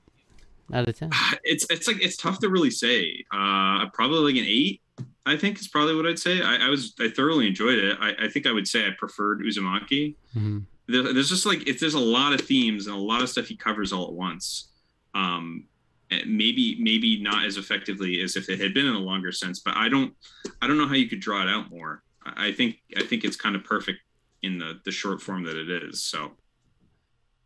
out 0.74 0.86
of 0.86 0.98
ten? 0.98 1.08
it's 1.44 1.64
it's 1.70 1.88
like 1.88 2.02
it's 2.04 2.18
tough 2.18 2.38
to 2.40 2.50
really 2.50 2.70
say. 2.70 3.24
Uh, 3.32 3.88
probably 3.94 4.32
like 4.32 4.42
an 4.42 4.46
eight. 4.46 4.82
I 5.24 5.38
think 5.38 5.58
is 5.58 5.68
probably 5.68 5.96
what 5.96 6.04
I'd 6.06 6.18
say. 6.18 6.42
I, 6.42 6.66
I 6.66 6.68
was 6.68 6.92
I 7.00 7.08
thoroughly 7.08 7.46
enjoyed 7.46 7.78
it. 7.78 7.96
I, 7.98 8.24
I 8.24 8.28
think 8.28 8.46
I 8.46 8.52
would 8.52 8.68
say 8.68 8.84
I 8.86 8.90
preferred 8.98 9.40
Uzumaki. 9.40 10.16
Mhm. 10.36 10.64
There, 10.92 11.12
there's 11.14 11.28
just 11.28 11.46
like 11.46 11.66
it's 11.68 11.80
there's 11.80 11.94
a 11.94 12.00
lot 12.00 12.32
of 12.32 12.40
themes 12.40 12.86
and 12.86 12.94
a 12.94 12.98
lot 12.98 13.22
of 13.22 13.28
stuff 13.28 13.46
he 13.46 13.56
covers 13.56 13.92
all 13.92 14.06
at 14.06 14.12
once. 14.12 14.70
Um, 15.14 15.64
maybe 16.26 16.76
maybe 16.80 17.20
not 17.22 17.44
as 17.44 17.56
effectively 17.56 18.20
as 18.20 18.36
if 18.36 18.48
it 18.48 18.60
had 18.60 18.74
been 18.74 18.86
in 18.86 18.94
a 18.94 18.98
longer 18.98 19.32
sense, 19.32 19.60
but 19.60 19.76
I 19.76 19.88
don't 19.88 20.14
I 20.60 20.66
don't 20.66 20.78
know 20.78 20.86
how 20.86 20.94
you 20.94 21.08
could 21.08 21.20
draw 21.20 21.42
it 21.42 21.48
out 21.48 21.70
more. 21.70 22.02
I, 22.24 22.52
think 22.52 22.76
I 22.96 23.02
think 23.02 23.24
it's 23.24 23.36
kind 23.36 23.56
of 23.56 23.64
perfect 23.64 23.98
in 24.42 24.58
the 24.58 24.80
the 24.84 24.90
short 24.92 25.20
form 25.20 25.44
that 25.44 25.56
it 25.56 25.68
is. 25.84 26.04
So 26.04 26.32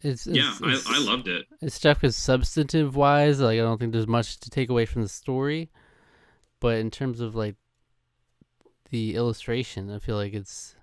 It's, 0.02 0.26
yeah, 0.26 0.54
it's, 0.62 0.86
I, 0.86 0.96
I 0.96 0.98
loved 0.98 1.28
it. 1.28 1.46
it's 1.62 1.74
stuff 1.74 2.04
is 2.04 2.16
substantive 2.16 2.96
wise. 2.96 3.40
Like 3.40 3.58
I 3.58 3.62
don't 3.62 3.78
think 3.78 3.92
there's 3.92 4.06
much 4.06 4.38
to 4.40 4.50
take 4.50 4.68
away 4.68 4.86
from 4.86 5.02
the 5.02 5.08
story, 5.08 5.70
but 6.60 6.76
in 6.78 6.90
terms 6.90 7.20
of 7.20 7.34
like 7.34 7.56
the 8.90 9.14
illustration, 9.16 9.90
I 9.90 9.98
feel 9.98 10.16
like 10.16 10.34
it's 10.34 10.74
it's, 10.74 10.75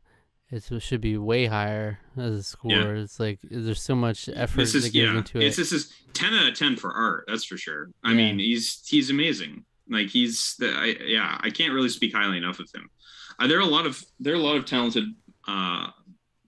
it 0.55 0.81
should 0.81 1.01
be 1.01 1.17
way 1.17 1.45
higher 1.45 1.99
as 2.17 2.33
a 2.35 2.43
score. 2.43 2.71
Yeah. 2.71 2.83
It's 3.01 3.19
like 3.19 3.39
there's 3.43 3.81
so 3.81 3.95
much 3.95 4.29
effort 4.33 4.57
this 4.57 4.75
is 4.75 4.83
that 4.83 4.89
goes 4.89 4.95
yeah 5.11 5.17
into 5.17 5.39
it's 5.41 5.57
this 5.57 5.71
is 5.71 5.91
10 6.13 6.33
out 6.33 6.47
of 6.47 6.57
10 6.57 6.75
for 6.77 6.91
art 6.93 7.25
that's 7.27 7.43
for 7.45 7.57
sure 7.57 7.89
i 8.03 8.11
Yeah. 8.11 8.15
mean 8.17 8.39
he's 8.39 8.87
he's 8.87 9.09
amazing 9.09 9.65
like 9.89 10.07
he's 10.07 10.55
the 10.59 10.69
I, 10.69 10.95
yeah 11.05 11.37
i 11.41 11.49
can't 11.49 11.73
really 11.73 11.89
speak 11.89 12.13
highly 12.13 12.37
enough 12.37 12.59
of 12.59 12.69
him 12.73 12.89
uh, 13.39 13.47
there 13.47 13.57
are 13.57 13.61
a 13.61 13.65
lot 13.65 13.85
of 13.85 14.03
there 14.19 14.33
are 14.33 14.37
a 14.37 14.39
lot 14.39 14.55
of 14.55 14.65
talented 14.65 15.05
uh 15.47 15.87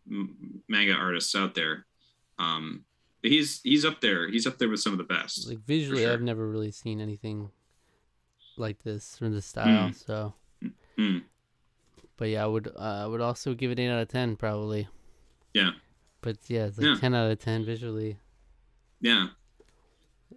m- 0.10 0.62
manga 0.70 0.94
artists 0.94 1.36
out 1.36 1.56
there 1.56 1.86
um 2.40 2.84
but 3.22 3.32
he's 3.32 3.60
he's 3.64 3.84
up 3.86 4.02
there 4.02 4.30
he's 4.30 4.46
up 4.46 4.58
there 4.60 4.70
with 4.70 4.80
some 4.82 4.92
of 4.94 5.00
the 5.00 5.04
best 5.04 5.48
like 5.50 5.60
visually, 5.66 6.04
sure. 6.04 6.14
I've 6.14 6.22
never 6.22 6.48
really 6.48 6.72
seen 6.72 7.02
anything 7.02 7.50
like 8.58 8.84
this 8.84 9.18
from 9.18 9.34
the 9.34 9.42
style. 9.42 9.92
So, 9.94 10.34
Mm. 10.98 11.24
But 12.18 12.30
yeah, 12.30 12.44
I 12.44 12.48
would 12.48 12.68
uh, 12.68 13.04
I 13.04 13.08
would 13.08 13.22
also 13.22 13.54
give 13.54 13.72
it 13.72 13.80
eight 13.80 13.90
out 13.90 14.02
of 14.02 14.08
ten 14.08 14.36
probably. 14.36 14.88
Yeah. 15.54 15.72
But 16.22 16.38
yeah, 16.48 16.66
it's 16.66 16.78
like 16.78 16.88
Yeah. 16.88 16.96
ten 17.00 17.14
out 17.16 17.30
of 17.32 17.40
ten 17.40 17.66
visually. 17.66 18.18
yeah 19.02 19.28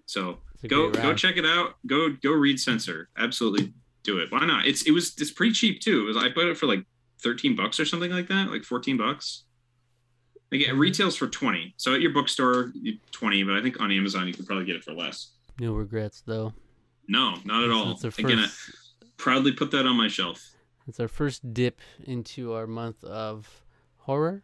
so 0.04 0.38
go 0.66 0.90
go 0.90 1.14
check 1.14 1.36
it 1.36 1.44
out 1.46 1.76
go 1.86 2.10
go 2.22 2.32
read 2.32 2.58
Sensor 2.58 3.08
absolutely 3.16 3.72
do 4.02 4.18
it 4.18 4.30
why 4.32 4.44
not 4.44 4.66
it's 4.66 4.82
it 4.82 4.90
was 4.90 5.14
it's 5.18 5.30
pretty 5.30 5.52
cheap 5.52 5.80
too 5.80 6.02
it 6.02 6.04
was 6.04 6.16
i 6.16 6.28
bought 6.28 6.48
it 6.48 6.56
for 6.56 6.66
like 6.66 6.84
13 7.22 7.54
bucks 7.56 7.78
or 7.80 7.84
something 7.84 8.10
like 8.10 8.26
that 8.28 8.50
like 8.50 8.64
14 8.64 8.96
bucks 8.96 9.44
like 10.50 10.60
it 10.62 10.68
Mhm. 10.68 10.78
retails 10.78 11.16
for 11.16 11.28
20 11.28 11.74
so 11.76 11.94
at 11.94 12.00
your 12.00 12.12
bookstore 12.12 12.72
20 13.12 13.42
but 13.44 13.54
i 13.54 13.62
think 13.62 13.80
on 13.80 13.90
amazon 13.92 14.26
you 14.26 14.34
could 14.34 14.46
probably 14.46 14.64
get 14.64 14.76
it 14.76 14.84
for 14.84 14.92
less 14.92 15.30
No 15.60 15.72
regrets 15.74 16.22
though. 16.26 16.52
no 17.06 17.36
not 17.44 17.62
at 17.64 17.70
all 17.70 17.98
again 18.18 18.40
I 18.40 18.48
proudly 19.16 19.52
put 19.52 19.70
that 19.70 19.86
on 19.86 19.96
my 19.96 20.08
shelf 20.08 20.50
it's 20.88 20.98
our 20.98 21.06
first 21.08 21.52
dip 21.54 21.80
into 22.02 22.52
our 22.54 22.66
month 22.66 23.04
of 23.04 23.64
horror. 23.98 24.42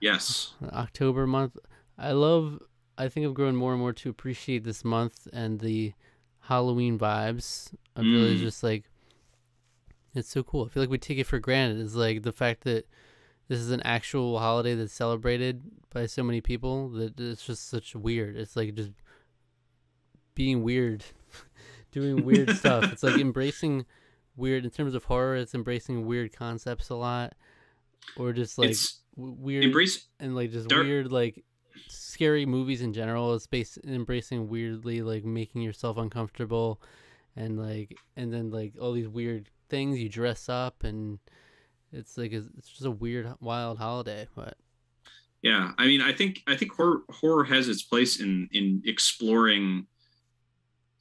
yes 0.00 0.54
October 0.72 1.26
month. 1.26 1.56
I 1.96 2.12
love. 2.12 2.58
I 2.98 3.08
think 3.08 3.24
I've 3.26 3.34
grown 3.34 3.56
more 3.56 3.72
and 3.72 3.80
more 3.80 3.92
to 3.94 4.10
appreciate 4.10 4.64
this 4.64 4.84
month 4.84 5.26
and 5.32 5.60
the 5.60 5.92
Halloween 6.40 6.98
vibes. 6.98 7.72
I'm 7.96 8.12
really 8.12 8.36
Mm. 8.36 8.40
just 8.40 8.62
like, 8.62 8.84
it's 10.14 10.28
so 10.28 10.42
cool. 10.42 10.66
I 10.66 10.68
feel 10.68 10.82
like 10.82 10.90
we 10.90 10.98
take 10.98 11.18
it 11.18 11.24
for 11.26 11.38
granted. 11.38 11.80
It's 11.80 11.94
like 11.94 12.22
the 12.22 12.32
fact 12.32 12.64
that 12.64 12.86
this 13.48 13.58
is 13.60 13.70
an 13.70 13.80
actual 13.82 14.38
holiday 14.38 14.74
that's 14.74 14.92
celebrated 14.92 15.62
by 15.90 16.06
so 16.06 16.22
many 16.22 16.40
people 16.40 16.88
that 16.90 17.18
it's 17.18 17.44
just 17.46 17.68
such 17.68 17.94
weird. 17.94 18.36
It's 18.36 18.56
like 18.56 18.74
just 18.74 18.90
being 20.34 20.62
weird, 20.62 21.04
doing 21.92 22.24
weird 22.24 22.50
stuff. 22.56 22.92
It's 22.92 23.02
like 23.02 23.20
embracing 23.20 23.86
weird 24.36 24.64
in 24.64 24.70
terms 24.70 24.94
of 24.94 25.04
horror. 25.04 25.36
It's 25.36 25.54
embracing 25.54 26.06
weird 26.06 26.34
concepts 26.34 26.90
a 26.90 26.94
lot, 26.94 27.34
or 28.16 28.32
just 28.32 28.58
like 28.58 28.70
it's 28.70 29.00
weird 29.16 29.64
embrace 29.64 30.06
and 30.20 30.34
like 30.34 30.50
just 30.50 30.68
dark- 30.68 30.84
weird 30.84 31.12
like 31.12 31.44
scary 31.88 32.46
movies 32.46 32.82
in 32.82 32.92
general. 32.92 33.34
It's 33.34 33.46
based 33.46 33.78
embracing 33.84 34.48
weirdly 34.48 35.02
like 35.02 35.24
making 35.24 35.62
yourself 35.62 35.96
uncomfortable, 35.98 36.80
and 37.36 37.58
like 37.58 37.96
and 38.16 38.32
then 38.32 38.50
like 38.50 38.74
all 38.80 38.92
these 38.92 39.08
weird 39.08 39.48
things 39.68 39.98
you 39.98 40.08
dress 40.08 40.48
up 40.48 40.84
and 40.84 41.18
it's 41.92 42.18
like 42.18 42.32
a, 42.32 42.44
it's 42.58 42.68
just 42.68 42.84
a 42.84 42.90
weird 42.90 43.32
wild 43.40 43.78
holiday. 43.78 44.28
But 44.34 44.56
yeah 45.42 45.72
i 45.76 45.86
mean 45.86 46.00
i 46.00 46.12
think 46.12 46.40
i 46.46 46.56
think 46.56 46.72
horror 46.72 47.02
horror 47.10 47.44
has 47.44 47.68
its 47.68 47.82
place 47.82 48.20
in 48.20 48.48
in 48.52 48.80
exploring 48.86 49.86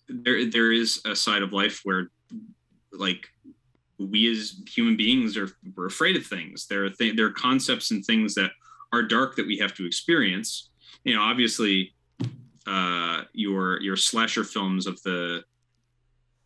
there 0.10 0.50
there 0.50 0.72
is 0.72 1.00
a 1.06 1.16
side 1.16 1.44
of 1.44 1.54
life 1.54 1.82
where 1.84 2.10
like 2.94 3.28
we 3.98 4.30
as 4.32 4.56
human 4.68 4.98
beings 4.98 5.38
are 5.38 5.50
we're 5.76 5.86
afraid 5.86 6.16
of 6.16 6.26
things 6.26 6.68
there 6.68 6.86
are 6.86 6.90
th- 6.90 7.16
there 7.16 7.26
are 7.26 7.32
concepts 7.32 7.92
and 7.92 8.06
things 8.06 8.34
that 8.34 8.52
are 8.94 9.04
dark 9.04 9.36
that 9.36 9.46
we 9.46 9.58
have 9.58 9.74
to 9.74 9.86
experience 9.86 10.70
you 11.04 11.16
know 11.16 11.22
obviously 11.22 11.94
uh 12.68 13.22
your 13.34 13.80
your 13.82 13.96
slasher 13.96 14.44
films 14.44 14.88
of 14.88 15.02
the 15.04 15.44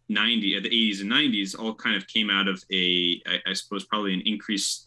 90 0.09 0.59
the 0.59 0.69
80s 0.69 1.01
and 1.01 1.11
90s 1.11 1.57
all 1.57 1.73
kind 1.73 1.95
of 1.95 2.07
came 2.07 2.29
out 2.29 2.47
of 2.47 2.63
a 2.71 3.21
I, 3.25 3.39
I 3.47 3.53
suppose 3.53 3.85
probably 3.85 4.13
an 4.13 4.21
increased 4.25 4.85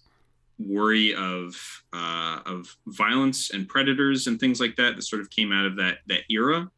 worry 0.58 1.14
of 1.14 1.56
uh, 1.92 2.40
of 2.44 2.76
violence 2.86 3.50
and 3.50 3.68
predators 3.68 4.26
and 4.26 4.38
things 4.40 4.60
like 4.60 4.76
that 4.76 4.96
that 4.96 5.02
sort 5.02 5.22
of 5.22 5.30
came 5.30 5.52
out 5.52 5.66
of 5.66 5.76
that 5.76 5.98
that 6.06 6.22
era. 6.30 6.70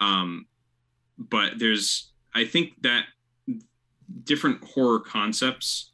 Um, 0.00 0.46
but 1.16 1.58
there's 1.58 2.12
I 2.34 2.44
think 2.44 2.74
that 2.82 3.04
different 4.24 4.62
horror 4.64 5.00
concepts 5.00 5.92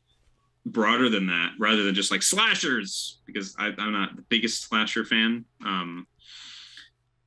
broader 0.67 1.11
than 1.11 1.27
that 1.27 1.53
rather 1.59 1.83
than 1.83 1.95
just 1.95 2.11
like 2.11 2.23
slashers 2.23 3.21
because 3.27 3.55
I, 3.59 3.73
i'm 3.79 3.93
not 3.93 4.17
the 4.17 4.23
biggest 4.23 4.63
slasher 4.63 5.05
fan. 5.05 5.45
Um, 5.65 6.07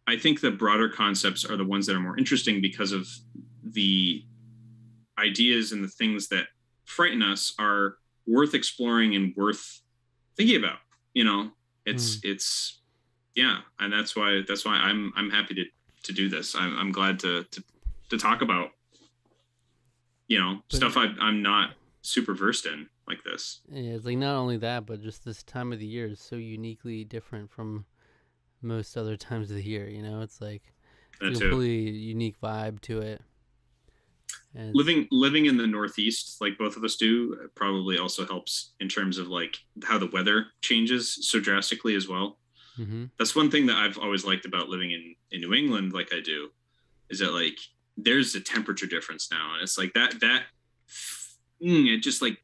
i 0.07 0.17
think 0.17 0.41
the 0.41 0.51
broader 0.51 0.89
concepts 0.89 1.45
are 1.45 1.57
the 1.57 1.65
ones 1.65 1.85
that 1.85 1.95
are 1.95 1.99
more 1.99 2.17
interesting 2.17 2.61
because 2.61 2.91
of 2.91 3.07
the 3.63 4.23
ideas 5.19 5.71
and 5.71 5.83
the 5.83 5.89
things 5.89 6.29
that 6.29 6.47
frighten 6.85 7.21
us 7.21 7.53
are 7.59 7.97
worth 8.25 8.53
exploring 8.53 9.15
and 9.15 9.35
worth 9.35 9.81
thinking 10.35 10.57
about 10.57 10.79
you 11.13 11.23
know? 11.23 11.51
It's 11.85 12.19
it's 12.23 12.81
yeah 13.33 13.59
and 13.79 13.93
that's 13.93 14.13
why 14.13 14.41
that's 14.45 14.65
why 14.65 14.73
i'm 14.73 15.13
i'm 15.15 15.29
happy 15.29 15.53
to 15.53 15.63
to 16.03 16.13
do 16.13 16.29
this. 16.29 16.55
I'm, 16.55 16.77
I'm 16.77 16.91
glad 16.91 17.19
to, 17.19 17.43
to 17.43 17.63
to 18.09 18.17
talk 18.17 18.41
about 18.41 18.69
you 20.27 20.39
know 20.39 20.61
But- 20.69 20.75
stuff 20.75 20.97
I, 20.97 21.05
i'm 21.19 21.41
not 21.41 21.71
super 22.01 22.33
versed 22.33 22.65
in 22.65 22.87
like 23.07 23.23
this 23.23 23.61
yeah, 23.69 23.93
it's 23.93 24.05
like 24.05 24.17
not 24.17 24.35
only 24.35 24.57
that, 24.57 24.85
but 24.85 25.01
just 25.01 25.23
this 25.23 25.43
time 25.43 25.71
of 25.73 25.79
the 25.79 25.85
year 25.85 26.07
is 26.07 26.19
so 26.19 26.35
uniquely 26.35 27.03
different 27.05 27.49
from 27.51 27.85
most 28.61 28.97
other 28.97 29.15
times 29.15 29.49
of 29.49 29.55
the 29.55 29.63
year. 29.63 29.87
You 29.87 30.01
know, 30.01 30.21
it's 30.21 30.41
like 30.41 30.73
that 31.21 31.27
a 31.35 31.39
completely 31.39 31.89
unique 31.91 32.39
vibe 32.41 32.81
to 32.81 32.99
it. 33.01 33.21
And 34.55 34.73
living 34.75 35.07
living 35.11 35.45
in 35.45 35.57
the 35.57 35.67
northeast 35.67 36.41
like 36.41 36.57
both 36.57 36.75
of 36.75 36.83
us 36.83 36.95
do 36.95 37.49
probably 37.55 37.97
also 37.97 38.25
helps 38.25 38.71
in 38.79 38.89
terms 38.89 39.17
of 39.17 39.27
like 39.27 39.57
how 39.83 39.97
the 39.97 40.07
weather 40.07 40.47
changes 40.61 41.17
so 41.29 41.39
drastically 41.39 41.95
as 41.95 42.07
well 42.07 42.37
hmm 42.75 43.05
that's 43.17 43.35
one 43.35 43.49
thing 43.49 43.65
that 43.67 43.77
I've 43.77 43.97
always 43.97 44.25
liked 44.25 44.45
about 44.45 44.67
living 44.69 44.91
in 44.91 45.15
in 45.31 45.41
New 45.41 45.53
England, 45.53 45.93
like 45.93 46.13
I 46.13 46.19
do, 46.21 46.49
is 47.09 47.19
that 47.19 47.31
like 47.33 47.57
there's 47.97 48.35
a 48.35 48.39
temperature 48.41 48.85
difference 48.87 49.29
now, 49.31 49.53
and 49.53 49.63
it's 49.63 49.77
like 49.77 49.93
that 49.93 50.19
that 50.21 50.43
mm, 51.63 51.87
it 51.93 51.99
just 52.01 52.21
like 52.21 52.37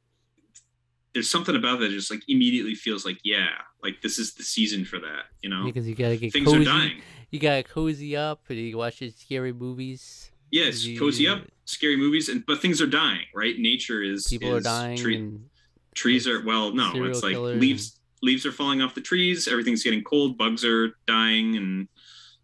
there's 1.14 1.30
something 1.30 1.56
about 1.56 1.80
that 1.80 1.90
just 1.92 2.10
like 2.10 2.22
immediately 2.28 2.74
feels 2.76 3.06
like 3.06 3.20
yeah, 3.24 3.50
like 3.84 4.02
this 4.02 4.18
is 4.18 4.34
the 4.34 4.44
season 4.44 4.84
for 4.84 5.00
that, 5.00 5.26
you 5.42 5.50
know. 5.50 5.64
because 5.66 5.88
you 5.88 5.96
gotta 5.96 6.18
get 6.18 6.34
Things 6.34 6.48
cozy. 6.48 6.62
are 6.62 6.66
dying. 6.66 7.02
You 7.30 7.40
gotta 7.40 7.64
cozy 7.64 8.16
up 8.16 8.42
and 8.50 8.58
you 8.58 8.78
watch 8.78 9.02
scary 9.16 9.54
movies. 9.54 10.32
Yes, 10.52 10.86
You- 10.86 11.00
cozy 11.00 11.28
up, 11.28 11.44
scary 11.66 11.98
movies, 11.98 12.30
and 12.30 12.44
but 12.46 12.60
things 12.62 12.82
are 12.82 12.88
dying, 12.88 13.26
right? 13.34 13.58
Nature 13.58 14.02
is 14.04 14.28
People 14.28 14.56
are 14.56 14.60
dying 14.62 14.98
tree- 14.98 15.18
and 15.18 15.50
trees 15.96 16.28
are 16.28 16.44
well, 16.44 16.74
no, 16.74 16.92
it's 17.06 17.22
like 17.24 17.38
leaves 17.38 18.00
leaves 18.24 18.46
are 18.46 18.52
falling 18.52 18.82
off 18.82 18.96
the 18.96 19.02
trees, 19.02 19.48
everything's 19.48 19.84
getting 19.84 20.04
cold, 20.04 20.38
bugs 20.38 20.64
are 20.66 20.96
dying, 21.06 21.56
and 21.58 21.88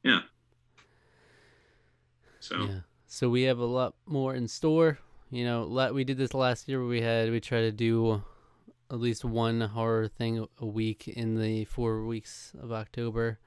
yeah. 0.04 0.20
So 2.40 2.66
Yeah. 2.66 2.80
So 3.12 3.28
we 3.30 3.44
have 3.44 3.58
a 3.58 3.66
lot 3.66 3.96
more 4.06 4.36
in 4.36 4.48
store. 4.48 5.00
You 5.32 5.44
know, 5.44 5.92
we 5.94 6.04
did 6.04 6.18
this 6.18 6.34
last 6.36 6.68
year. 6.68 6.84
We 6.86 7.02
had 7.02 7.32
we 7.32 7.40
try 7.40 7.62
to 7.62 7.72
do 7.72 8.22
at 8.92 9.00
least 9.00 9.26
one 9.26 9.62
horror 9.62 10.08
thing 10.08 10.46
a 10.60 10.66
week 10.66 11.08
in 11.08 11.40
the 11.40 11.66
four 11.66 12.06
weeks 12.06 12.54
of 12.62 12.72
October, 12.72 13.40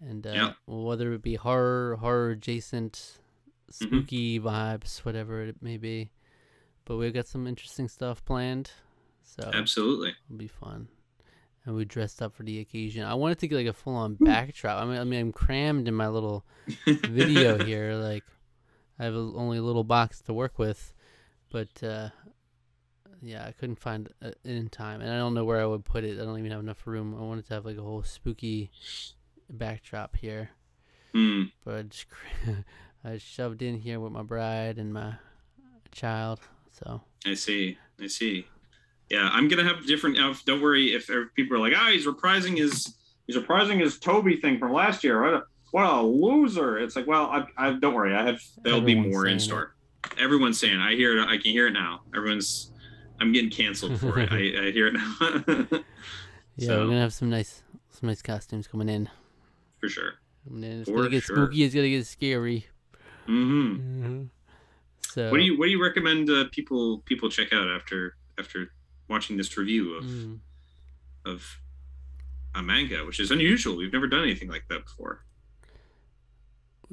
and 0.00 0.24
uh, 0.26 0.30
Yeah. 0.30 0.52
whether 0.66 1.12
it 1.12 1.22
be 1.22 1.34
horror, 1.34 1.96
horror 1.96 2.30
adjacent, 2.30 3.18
Mm-hmm. 3.72 3.86
spooky 3.96 4.38
vibes, 4.38 4.98
whatever 5.06 5.42
it 5.42 5.56
may 5.62 5.76
be. 5.78 6.10
But 6.84 6.98
we've 6.98 7.14
got 7.14 7.26
some 7.26 7.46
interesting 7.46 7.88
stuff 7.88 8.22
planned, 8.24 8.70
so 9.22 9.50
absolutely. 9.54 10.10
it'll 10.28 10.36
be 10.38 10.46
fun. 10.48 10.86
And 11.64 11.74
we 11.74 11.84
dressed 11.86 12.20
up 12.20 12.34
for 12.34 12.42
the 12.44 12.60
occasion. 12.60 13.04
I 13.04 13.14
wanted 13.14 13.38
to 13.38 13.48
get 13.48 13.56
like 13.56 13.66
a 13.66 13.72
full 13.72 13.94
on 13.96 14.16
backdrop. 14.20 14.82
I 14.82 14.84
mean, 14.84 14.98
I 14.98 15.04
mean, 15.04 15.18
I'm 15.18 15.32
crammed 15.32 15.88
in 15.88 15.94
my 15.94 16.08
little 16.08 16.44
video 16.86 17.56
here. 17.64 17.94
Like, 17.94 18.22
I 18.98 19.04
have 19.04 19.14
a, 19.14 19.18
only 19.18 19.58
a 19.58 19.62
little 19.62 19.84
box 19.84 20.20
to 20.22 20.32
work 20.32 20.58
with, 20.58 20.94
but 21.50 21.82
uh, 21.82 22.10
yeah, 23.22 23.44
I 23.46 23.52
couldn't 23.52 23.80
find 23.80 24.08
it 24.22 24.38
in 24.44 24.68
time, 24.68 25.00
and 25.00 25.10
I 25.10 25.16
don't 25.16 25.34
know 25.34 25.44
where 25.44 25.60
I 25.60 25.66
would 25.66 25.84
put 25.84 26.04
it. 26.04 26.20
I 26.20 26.24
don't 26.24 26.38
even 26.38 26.50
have 26.52 26.60
enough 26.60 26.86
room. 26.86 27.16
I 27.18 27.22
wanted 27.22 27.46
to 27.48 27.54
have 27.54 27.64
like 27.64 27.76
a 27.78 27.82
whole 27.82 28.02
spooky 28.02 28.70
backdrop 29.50 30.16
here, 30.16 30.50
Hmm. 31.12 31.44
but 31.64 31.74
I 31.74 31.82
just 31.82 32.06
I 33.04 33.18
shoved 33.18 33.62
in 33.62 33.78
here 33.80 34.00
with 34.00 34.12
my 34.12 34.22
bride 34.22 34.78
and 34.78 34.92
my 34.92 35.14
child. 35.92 36.40
So 36.72 37.02
I 37.26 37.34
see. 37.34 37.78
I 38.00 38.06
see. 38.06 38.46
Yeah, 39.10 39.28
I'm 39.32 39.48
gonna 39.48 39.64
have 39.64 39.86
different. 39.86 40.16
Don't 40.46 40.62
worry 40.62 40.94
if 40.94 41.10
people 41.34 41.56
are 41.56 41.60
like, 41.60 41.74
ah, 41.76 41.88
he's 41.90 42.06
reprising 42.06 42.56
his 42.56 42.94
he's 43.26 43.36
reprising 43.36 43.80
his 43.80 43.98
Toby 43.98 44.36
thing 44.40 44.58
from 44.58 44.72
last 44.72 45.04
year. 45.04 45.22
A, 45.24 45.42
what 45.74 45.86
a 45.90 46.00
loser! 46.02 46.78
It's 46.78 46.94
like, 46.94 47.08
well, 47.08 47.24
I, 47.26 47.46
I 47.56 47.72
don't 47.72 47.94
worry. 47.94 48.14
I 48.14 48.22
have 48.24 48.40
there'll 48.62 48.80
be 48.80 48.94
more 48.94 49.26
in 49.26 49.40
saying 49.40 49.50
store. 49.50 49.74
Everyone's 50.18 50.60
saying. 50.60 50.78
I 50.78 50.94
hear 50.94 51.18
it. 51.18 51.26
I 51.28 51.36
can 51.36 51.50
hear 51.50 51.66
it 51.66 51.72
now. 51.72 52.02
Everyone's. 52.16 52.70
I'm 53.20 53.32
getting 53.32 53.50
canceled 53.50 53.98
for 53.98 54.20
it. 54.20 54.30
I, 54.30 54.66
I 54.68 54.70
hear 54.70 54.86
it 54.86 54.92
now. 54.94 55.16
yeah, 56.56 56.66
So- 56.68 56.80
we're 56.82 56.86
gonna 56.86 57.00
have 57.00 57.12
some 57.12 57.28
nice 57.28 57.62
some 57.90 58.08
nice 58.08 58.22
costumes 58.22 58.68
coming 58.68 58.88
in. 58.88 59.08
for 59.80 59.88
sure. 59.88 60.12
And 60.48 60.62
then 60.62 60.80
it's 60.80 60.88
For 60.90 60.96
gonna 60.98 61.10
get 61.10 61.24
sure. 61.24 61.36
spooky. 61.36 61.64
It's 61.64 61.74
gonna 61.74 61.88
get 61.88 62.06
scary. 62.06 62.66
hmm 63.26 63.32
Mm-hmm. 63.74 64.22
So 65.08 65.30
What 65.30 65.38
do 65.38 65.42
you 65.44 65.58
What 65.58 65.66
do 65.66 65.70
you 65.72 65.82
recommend 65.82 66.30
uh, 66.30 66.44
people 66.52 66.98
people 67.04 67.28
check 67.30 67.52
out 67.52 67.68
after 67.68 68.16
after 68.38 68.70
watching 69.08 69.36
this 69.36 69.56
review 69.56 69.94
of 69.96 70.04
Mm. 70.04 70.38
of 71.24 71.58
a 72.54 72.62
manga, 72.62 73.04
which 73.04 73.18
is 73.18 73.32
unusual. 73.32 73.76
We've 73.76 73.92
never 73.92 74.06
done 74.06 74.22
anything 74.22 74.48
like 74.48 74.66
that 74.68 74.84
before. 74.84 75.24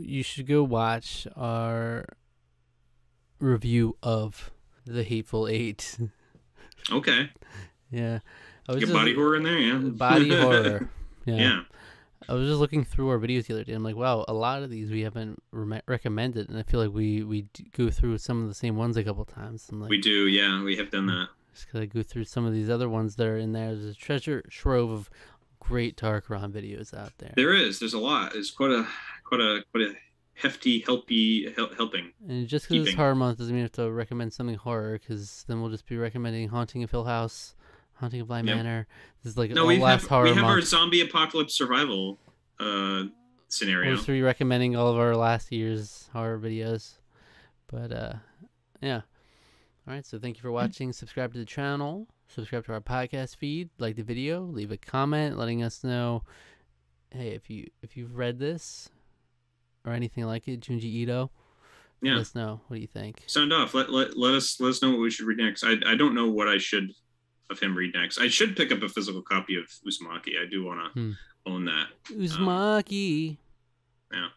You 0.03 0.23
should 0.23 0.47
go 0.47 0.63
watch 0.63 1.27
our 1.35 2.05
review 3.39 3.97
of 4.03 4.51
the 4.85 5.03
Hateful 5.03 5.47
Eight. 5.47 5.97
Okay, 6.91 7.29
yeah, 7.91 8.19
I 8.67 8.71
was 8.71 8.79
get 8.79 8.87
just- 8.87 8.93
body 8.93 9.13
horror 9.13 9.35
in 9.35 9.43
there, 9.43 9.59
yeah. 9.59 9.77
body 9.83 10.35
horror. 10.35 10.89
Yeah. 11.25 11.35
yeah. 11.35 11.59
I 12.27 12.33
was 12.33 12.47
just 12.49 12.59
looking 12.59 12.83
through 12.83 13.09
our 13.09 13.19
videos 13.19 13.45
the 13.45 13.53
other 13.53 13.63
day. 13.63 13.73
I'm 13.73 13.83
like, 13.83 13.95
wow, 13.95 14.25
a 14.27 14.33
lot 14.33 14.63
of 14.63 14.71
these 14.71 14.89
we 14.89 15.01
haven't 15.01 15.37
re- 15.51 15.81
recommended, 15.87 16.49
and 16.49 16.57
I 16.57 16.63
feel 16.63 16.79
like 16.79 16.91
we 16.91 17.21
we 17.21 17.43
d- 17.53 17.67
go 17.77 17.91
through 17.91 18.17
some 18.17 18.41
of 18.41 18.47
the 18.47 18.55
same 18.55 18.77
ones 18.77 18.97
a 18.97 19.03
couple 19.03 19.23
times. 19.25 19.69
I'm 19.71 19.79
like, 19.79 19.91
We 19.91 20.01
do, 20.01 20.25
yeah, 20.27 20.63
we 20.63 20.75
have 20.77 20.89
done 20.89 21.05
that. 21.05 21.27
just 21.53 21.71
gotta 21.71 21.85
go 21.85 22.01
through 22.01 22.23
some 22.23 22.47
of 22.47 22.53
these 22.53 22.71
other 22.71 22.89
ones 22.89 23.15
that 23.17 23.27
are 23.27 23.37
in 23.37 23.51
there. 23.53 23.75
There's 23.75 23.85
a 23.85 23.93
treasure 23.93 24.41
trove 24.49 24.89
of 24.89 25.09
great 25.59 25.95
Darkron 25.97 26.51
videos 26.51 26.91
out 26.97 27.13
there. 27.19 27.33
There 27.35 27.53
is, 27.53 27.77
there's 27.79 27.93
a 27.93 27.99
lot. 27.99 28.35
It's 28.35 28.49
quite 28.49 28.71
a 28.71 28.87
quite 29.31 29.41
a 29.41 29.63
quite 29.71 29.83
a 29.83 29.93
hefty, 30.33 30.81
helpy 30.81 31.55
hel- 31.55 31.73
helping. 31.77 32.11
And 32.27 32.47
just 32.47 32.67
because 32.67 32.87
it's 32.87 32.95
horror 32.95 33.15
month 33.15 33.37
doesn't 33.37 33.53
mean 33.53 33.59
you 33.59 33.63
have 33.65 33.71
to 33.73 33.91
recommend 33.91 34.33
something 34.33 34.55
horror, 34.55 34.99
because 34.99 35.45
then 35.47 35.61
we'll 35.61 35.69
just 35.69 35.85
be 35.87 35.97
recommending 35.97 36.49
Haunting 36.49 36.83
of 36.83 36.91
Hill 36.91 37.05
House, 37.05 37.55
Haunting 37.95 38.21
of 38.21 38.27
Bly 38.27 38.37
Yep. 38.39 38.45
Manor. 38.45 38.87
This 39.23 39.31
is 39.31 39.37
like 39.37 39.51
No, 39.51 39.61
all 39.61 39.67
we 39.67 39.77
last 39.77 40.01
have 40.01 40.09
horror 40.09 40.23
we 40.25 40.33
have 40.33 40.43
our 40.43 40.61
zombie 40.61 41.01
apocalypse 41.01 41.53
survival 41.53 42.17
uh 42.59 42.63
We'll 42.63 43.09
scenario. 43.49 43.95
just 43.95 44.07
be 44.07 44.21
recommending 44.21 44.75
all 44.77 44.87
of 44.87 44.97
our 44.97 45.15
last 45.15 45.51
year's 45.51 46.09
horror 46.13 46.39
videos. 46.39 46.93
But 47.67 47.91
uh 47.91 48.13
yeah. 48.81 49.01
Alright, 49.87 50.05
so 50.05 50.17
thank 50.19 50.37
you 50.37 50.41
for 50.41 50.51
watching. 50.51 50.93
Subscribe 50.93 51.33
to 51.33 51.39
the 51.39 51.45
channel, 51.45 52.07
subscribe 52.27 52.65
to 52.65 52.73
our 52.73 52.79
podcast 52.81 53.35
feed, 53.35 53.69
like 53.79 53.95
the 53.95 54.03
video, 54.03 54.41
leave 54.41 54.71
a 54.71 54.77
comment 54.77 55.37
letting 55.37 55.61
us 55.63 55.83
know 55.83 56.23
hey 57.13 57.29
if 57.29 57.49
you 57.49 57.67
if 57.83 57.97
you've 57.97 58.15
read 58.15 58.39
this 58.39 58.89
or 59.85 59.93
anything 59.93 60.25
like 60.25 60.47
it, 60.47 60.59
Junji 60.61 60.83
Ito. 60.85 61.31
Yeah. 62.01 62.13
Let 62.13 62.21
us 62.21 62.35
know. 62.35 62.61
What 62.67 62.75
do 62.77 62.81
you 62.81 62.87
think? 62.87 63.23
Sound 63.27 63.53
off. 63.53 63.73
Let, 63.73 63.91
let 63.91 64.17
let 64.17 64.33
us 64.33 64.59
let 64.59 64.69
us 64.69 64.81
know 64.81 64.89
what 64.91 64.99
we 65.01 65.11
should 65.11 65.25
read 65.27 65.37
next. 65.37 65.63
I 65.63 65.75
I 65.85 65.95
don't 65.95 66.15
know 66.15 66.29
what 66.29 66.47
I 66.47 66.57
should 66.57 66.93
of 67.49 67.59
him 67.59 67.75
read 67.77 67.93
next. 67.93 68.17
I 68.17 68.27
should 68.27 68.55
pick 68.55 68.71
up 68.71 68.81
a 68.81 68.89
physical 68.89 69.21
copy 69.21 69.55
of 69.55 69.65
Uzumaki. 69.87 70.39
I 70.41 70.49
do 70.49 70.63
want 70.63 70.79
to 70.93 70.99
Hmm. 70.99 71.11
own 71.45 71.65
that. 71.65 71.87
Uzumaki, 72.09 73.37
Yeah. 74.11 74.29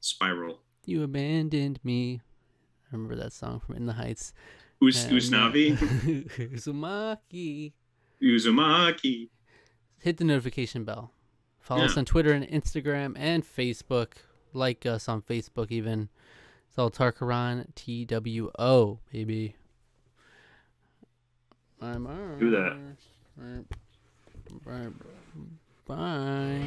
Spiral. 0.00 0.60
you 0.84 1.02
abandoned 1.02 1.80
me. 1.82 2.20
I 2.92 2.94
remember 2.94 3.16
that 3.16 3.32
song 3.32 3.58
from 3.60 3.74
In 3.76 3.86
the 3.86 3.94
Heights. 3.94 4.32
Us, 4.80 5.06
uh, 5.06 5.08
Usnavi. 5.08 5.76
Uzumaki. 6.54 7.72
Uzumaki. 8.22 9.30
Hit 9.98 10.18
the 10.18 10.24
notification 10.24 10.84
bell. 10.84 11.10
Follow 11.58 11.84
us 11.84 11.96
on 11.96 12.04
Twitter 12.04 12.32
and 12.32 12.46
Instagram 12.46 13.14
and 13.16 13.42
Facebook. 13.44 14.12
Like 14.56 14.86
us 14.86 15.08
on 15.08 15.22
Facebook 15.22 15.70
even. 15.70 16.08
It's 16.68 16.78
all 16.78 16.90
Tarkaran 16.90 17.66
T 17.74 18.04
W 18.06 18.50
O, 18.58 18.98
baby. 19.12 19.54
I'm 21.80 22.06
Do 22.38 22.50
that. 22.50 22.76
Bye. 24.64 24.88
Bye. 25.86 26.62